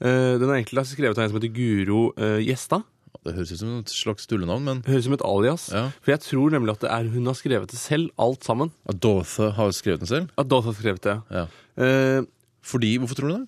[0.00, 2.86] Eh, den er egentlig skrevet av en som heter Guro eh, Gjestad.
[3.20, 5.66] Det høres ut som et slags tullenavn, men Høres ut som et alias.
[5.74, 5.82] Ja.
[6.00, 8.70] For jeg tror nemlig at det er hun har skrevet det selv, alt sammen.
[8.88, 10.30] At Dorothe har skrevet den selv?
[10.40, 11.42] At Dorothe har skrevet det, Ja.
[11.76, 12.22] Eh,
[12.64, 13.46] Fordi, Hvorfor tror du det?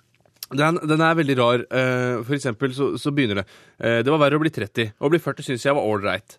[0.58, 1.64] Den, den er veldig rar.
[1.70, 3.46] Eh, for eksempel så, så begynner det.
[3.78, 4.92] Eh, det var verre å bli 30.
[5.00, 6.38] Å bli 40 syns jeg var ålreit.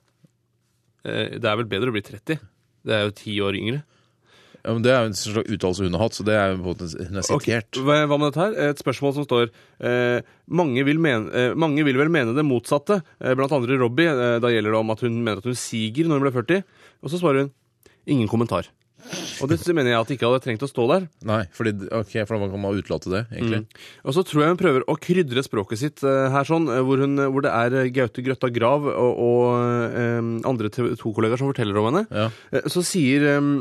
[1.05, 2.39] Eh, Det er vel bedre å bli 30.
[2.83, 3.83] Det er jo ti år yngre.
[4.63, 6.61] Ja, men Det er jo en slags uttalelse hun har hatt, så det er jo
[6.63, 7.35] på hun er sitert.
[7.35, 7.83] Okay.
[7.83, 8.53] Hva hva med dette her?
[8.69, 9.49] Et spørsmål som står
[9.83, 14.07] eh, mange, vil mene, eh, mange vil vel mene det motsatte, eh, blant andre Robbie.
[14.39, 16.63] Da gjelder det om at hun mener at hun siger når hun blir 40.
[17.03, 17.51] Og så svarer hun
[18.07, 18.69] ingen kommentar.
[19.43, 21.05] Og det mener jeg at det ikke hadde trengt å stå der.
[21.27, 23.59] Nei, fordi, ok, for da kan man utelate det, egentlig.
[23.65, 23.83] Mm.
[24.07, 27.03] Og så tror jeg hun prøver å krydre språket sitt eh, her, sånn, eh, hvor,
[27.03, 31.51] hun, hvor det er eh, Gaute Grøtta Grav og, og um, andre TV 2-kollegaer som
[31.51, 32.05] forteller om henne.
[32.55, 33.53] Eh, så sier um,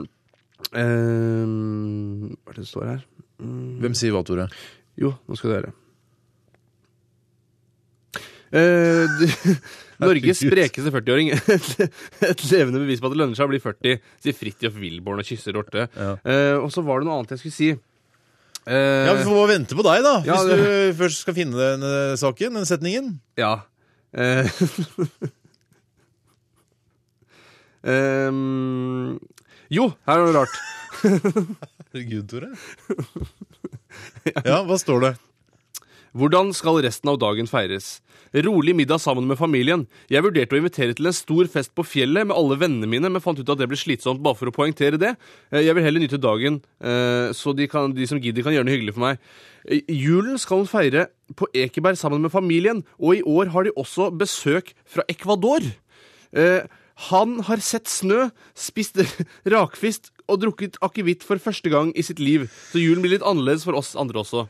[0.73, 3.05] um, Hva er det det står her?
[3.43, 3.69] Mm.
[3.83, 4.49] Hvem sier hva, Tore?
[5.01, 5.73] Jo, nå skal du høre.
[8.53, 9.57] Eh, du-
[10.03, 11.31] Norges sprekeste 40-åring.
[12.33, 15.29] Et levende bevis på at det lønner seg å bli 40, sier Fridtjof Wilborn og
[15.29, 15.89] kysser Dorte.
[15.97, 17.71] Eh, og så var det noe annet jeg skulle si.
[18.63, 21.35] Eh, Ja, Vi får bare vente på deg, da, Ja, hvis det- du først skal
[21.35, 23.09] finne den uh, saken, den setningen.
[23.41, 23.55] Ja.
[24.13, 24.47] Eh,
[27.83, 29.19] um,
[29.77, 30.61] jo, her er det rart.
[31.03, 32.53] Herregud, Tore.
[34.47, 35.13] Ja, hva står det?
[36.13, 38.03] Hvordan skal resten av dagen feires?
[38.45, 39.87] Rolig middag sammen med familien.
[40.13, 43.25] Jeg vurderte å invitere til en stor fest på fjellet med alle vennene mine, men
[43.25, 45.15] fant ut at det ble slitsomt bare for å poengtere det.
[45.51, 48.69] Eh, Jeg vil heller nyte dagen, eh, så de, kan, de som gidder, kan gjøre
[48.69, 49.19] noe hyggelig for meg.
[49.65, 53.73] Eh, Julen skal hun feire på Ekeberg sammen med familien, og i år har de
[53.73, 55.65] også besøk fra Ecuador.
[57.09, 59.01] Han har sett snø, spist
[59.49, 62.51] rakfisk og drukket akevitt for første gang i sitt liv.
[62.73, 64.47] Så julen blir litt annerledes for oss andre også.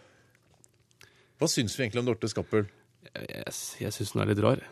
[1.42, 2.68] Hva syns vi egentlig om Dorte Skappel?
[3.12, 4.62] Jeg, jeg syns hun er litt rar.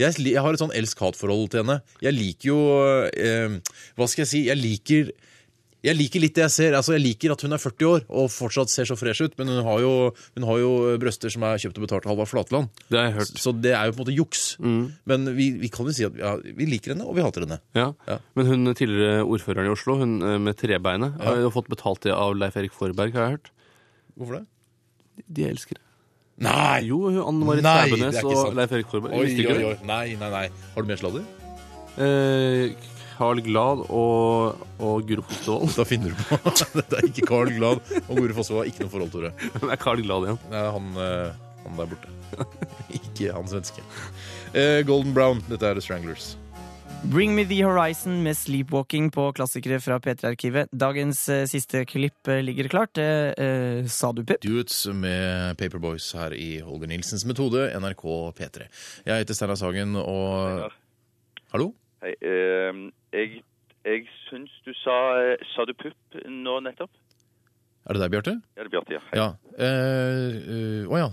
[0.00, 1.80] Jeg, jeg har et sånn elsk-hat-forhold til henne.
[2.00, 2.60] Jeg liker jo
[3.10, 3.58] eh,
[3.98, 4.44] Hva skal jeg si?
[4.48, 5.10] Jeg liker
[5.80, 6.74] jeg liker litt det jeg ser.
[6.76, 9.48] Altså, jeg liker at hun er 40 år og fortsatt ser så fresh ut, men
[9.48, 9.92] hun har jo,
[10.36, 12.82] hun har jo brøster som er kjøpt og betalt av Halvard Flatland.
[12.92, 13.40] Det har jeg hørt.
[13.40, 14.42] Så det er jo på en måte juks.
[15.08, 17.56] Men vi, vi kan jo si at ja, vi liker henne, og vi hater henne.
[17.72, 17.86] Ja.
[18.36, 21.32] Men hun tidligere ordføreren i Oslo, hun eh, med trebeinet, Ja.
[21.46, 23.50] har fått betalt det av Leif Erik Forberg, har jeg hørt.
[24.20, 24.44] Hvorfor det?
[25.32, 25.86] De elsker det.
[26.40, 26.86] Nei!
[26.88, 28.56] Jo, Anne Marit Nei, det er ikke og sant.
[28.56, 29.12] Leif Erik Forberg.
[29.16, 29.74] Oi, Visste ikke oi, oi.
[29.88, 30.46] Nei, nei, nei.
[30.74, 31.26] Har du mer sladder?
[32.00, 32.88] Eh,
[33.18, 35.74] Carl Glad og, og Guro Fostervold.
[35.76, 36.38] Da finner du på.
[36.78, 39.34] Dette er ikke Carl Glad og Gore Fossvold har ikke noe forhold, Tore.
[39.58, 40.40] Det er Carl Glad igjen?
[40.54, 42.16] Nei, han, eh, han der borte.
[43.02, 43.84] ikke han svenske.
[44.56, 45.44] Eh, Golden Brown.
[45.50, 46.32] Dette er The Stranglers.
[47.04, 50.68] Bring Me The Horizon med Sleepwalking på klassikere fra P3-arkivet.
[50.72, 52.92] Dagens eh, siste klipp eh, ligger klart.
[52.94, 53.06] Det
[53.40, 54.42] eh, sa du, Pip.
[54.44, 58.04] Dudes med Paperboys her i Holger Nilsens metode, NRK
[58.38, 58.68] P3.
[59.08, 60.68] Jeg heter Steinar Sagen, og
[61.54, 61.70] Hallo?
[62.04, 62.82] Hei, eh,
[63.16, 63.40] jeg,
[63.88, 64.94] jeg syns du sa
[65.24, 66.92] eh, Sa du pupp nå nettopp?
[67.88, 68.36] Er det deg, Bjarte?
[68.54, 69.02] Ja, det er Bjarte, ja.
[69.08, 69.18] Hei.
[69.18, 69.26] Ja.
[69.56, 71.08] eh, eh, Å ja.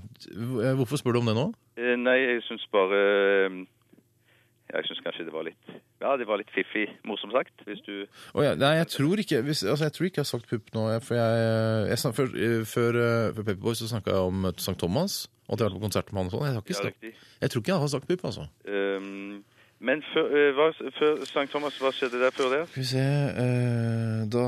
[0.78, 1.48] Hvorfor spør du om det nå?
[1.80, 3.02] Eh, nei, jeg syns bare
[3.48, 3.58] eh,
[4.68, 5.70] Jeg syns kanskje det var litt
[6.02, 7.94] Ja, det var litt fiffig, morsomt sagt, hvis du
[8.34, 8.54] oh, ja.
[8.60, 10.86] Nei, jeg tror ikke hvis, altså, Jeg tror ikke jeg har sagt pupp nå.
[11.08, 11.42] For jeg,
[11.88, 14.78] jeg jeg før, eh, før, eh, før Paperboys så snakka jeg om St.
[14.82, 15.28] Thomas.
[15.48, 16.74] Og at jeg har vært på konsert med han og sånn.
[16.74, 18.48] Jeg, jeg tror ikke jeg har sagt pupp, altså.
[18.68, 19.46] Um,
[19.80, 21.46] Men før, eh, hva, før St.
[21.54, 22.62] Thomas, hva skjedde der før det?
[22.72, 23.04] Skal vi se
[23.44, 24.46] eh, da,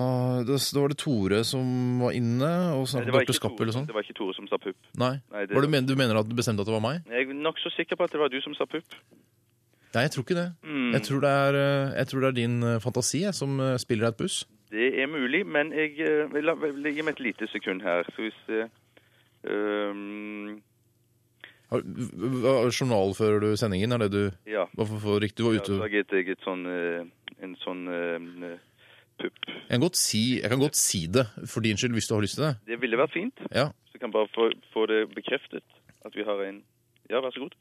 [0.47, 3.85] da, da var det Tore som var inne og snakket ikke Skappel Tore- sånn.
[3.87, 4.79] Det var ikke Tore som sa pupp.
[4.97, 5.13] Nei.
[5.29, 7.05] Nei, det var det, men, du mener at du bestemte at det var meg?
[7.13, 8.97] Jeg er nokså sikker på at det var du som sa pupp.
[9.95, 10.47] Nei, jeg tror ikke det.
[10.63, 10.91] Mm.
[10.93, 13.77] Jeg, tror det er, eh, jeg tror det er din eh, fantasi jeg, som eh,
[13.81, 14.45] spiller deg et buss.
[14.69, 15.95] Det er mulig, men jeg
[16.29, 16.51] vil
[16.93, 18.03] Gi meg et lite sekund her.
[18.13, 18.41] Så hvis
[21.71, 23.91] v- Journalfører du sendingen?
[23.93, 24.65] Er det du Ja.
[24.77, 25.37] Hvorfor for riktig?
[25.37, 26.65] Du var ute Ja, har jeg et, et sånn,
[27.41, 28.59] en sånn
[29.19, 29.33] pupp.
[29.47, 32.21] jeg kan, godt si, jeg kan godt si det for din skyld, hvis du har
[32.21, 32.55] lyst til det.
[32.67, 33.33] Det ville vært fint.
[33.51, 33.67] Ja.
[33.89, 35.63] Så jeg kan bare få, få det bekreftet
[36.05, 36.61] at vi har en
[37.09, 37.55] Ja, vær så god.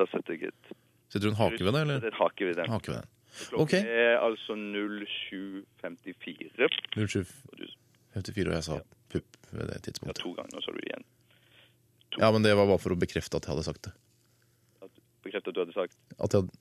[0.00, 0.64] Da setter jeg et
[1.10, 1.98] Setter du en hake ved det, eller?
[2.06, 2.68] En hake ved den.
[2.70, 3.08] Hake ved den.
[3.50, 3.82] Klokken okay.
[3.86, 6.68] er altså 07.54.
[6.96, 8.74] 0754, og jeg sa
[9.10, 10.18] pupp ved det tidspunktet.
[10.18, 11.04] Ja, to ganger, så du igjen.
[12.18, 13.92] Ja, men det var bare for å bekrefte at jeg hadde sagt det.
[15.26, 16.52] Bekrefte at du hadde sagt At jeg hadde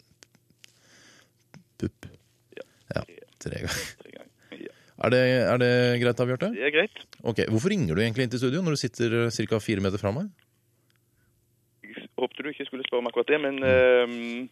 [1.79, 1.99] Pupp.
[2.59, 2.63] Ja.
[3.39, 3.79] Tre ganger.
[4.99, 5.71] Er det, er det
[6.01, 6.49] greit da, Bjarte?
[6.51, 6.97] Det er greit.
[7.23, 9.59] Ok, Hvorfor ringer du egentlig inn til studio når du sitter ca.
[9.63, 10.27] fire meter fra meg?
[12.19, 14.47] Jeg håpte du ikke skulle spørre om akkurat det, men uh,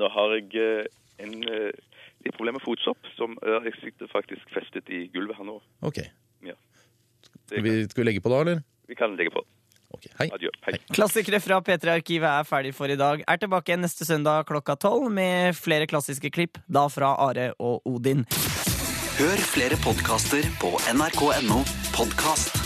[0.00, 0.86] nå har jeg eh,
[1.24, 5.58] en, eh, litt problemer med fotsopp, som jeg sitter faktisk festet i gulvet her nå.
[5.84, 6.00] Ok.
[6.44, 6.56] Ja.
[7.48, 8.64] Skal vi, skal vi legge på da, eller?
[8.88, 9.44] Vi kan legge på.
[10.18, 10.28] hei.
[10.32, 10.52] Adjø.
[10.66, 10.76] Hei.
[10.96, 13.24] Klassikere fra P3-arkivet er ferdig for i dag.
[13.24, 17.84] Er tilbake igjen neste søndag klokka tolv med flere klassiske klipp, da fra Are og
[17.88, 18.24] Odin.
[19.16, 21.64] Hør flere podkaster på nrk.no
[21.96, 22.65] podkast.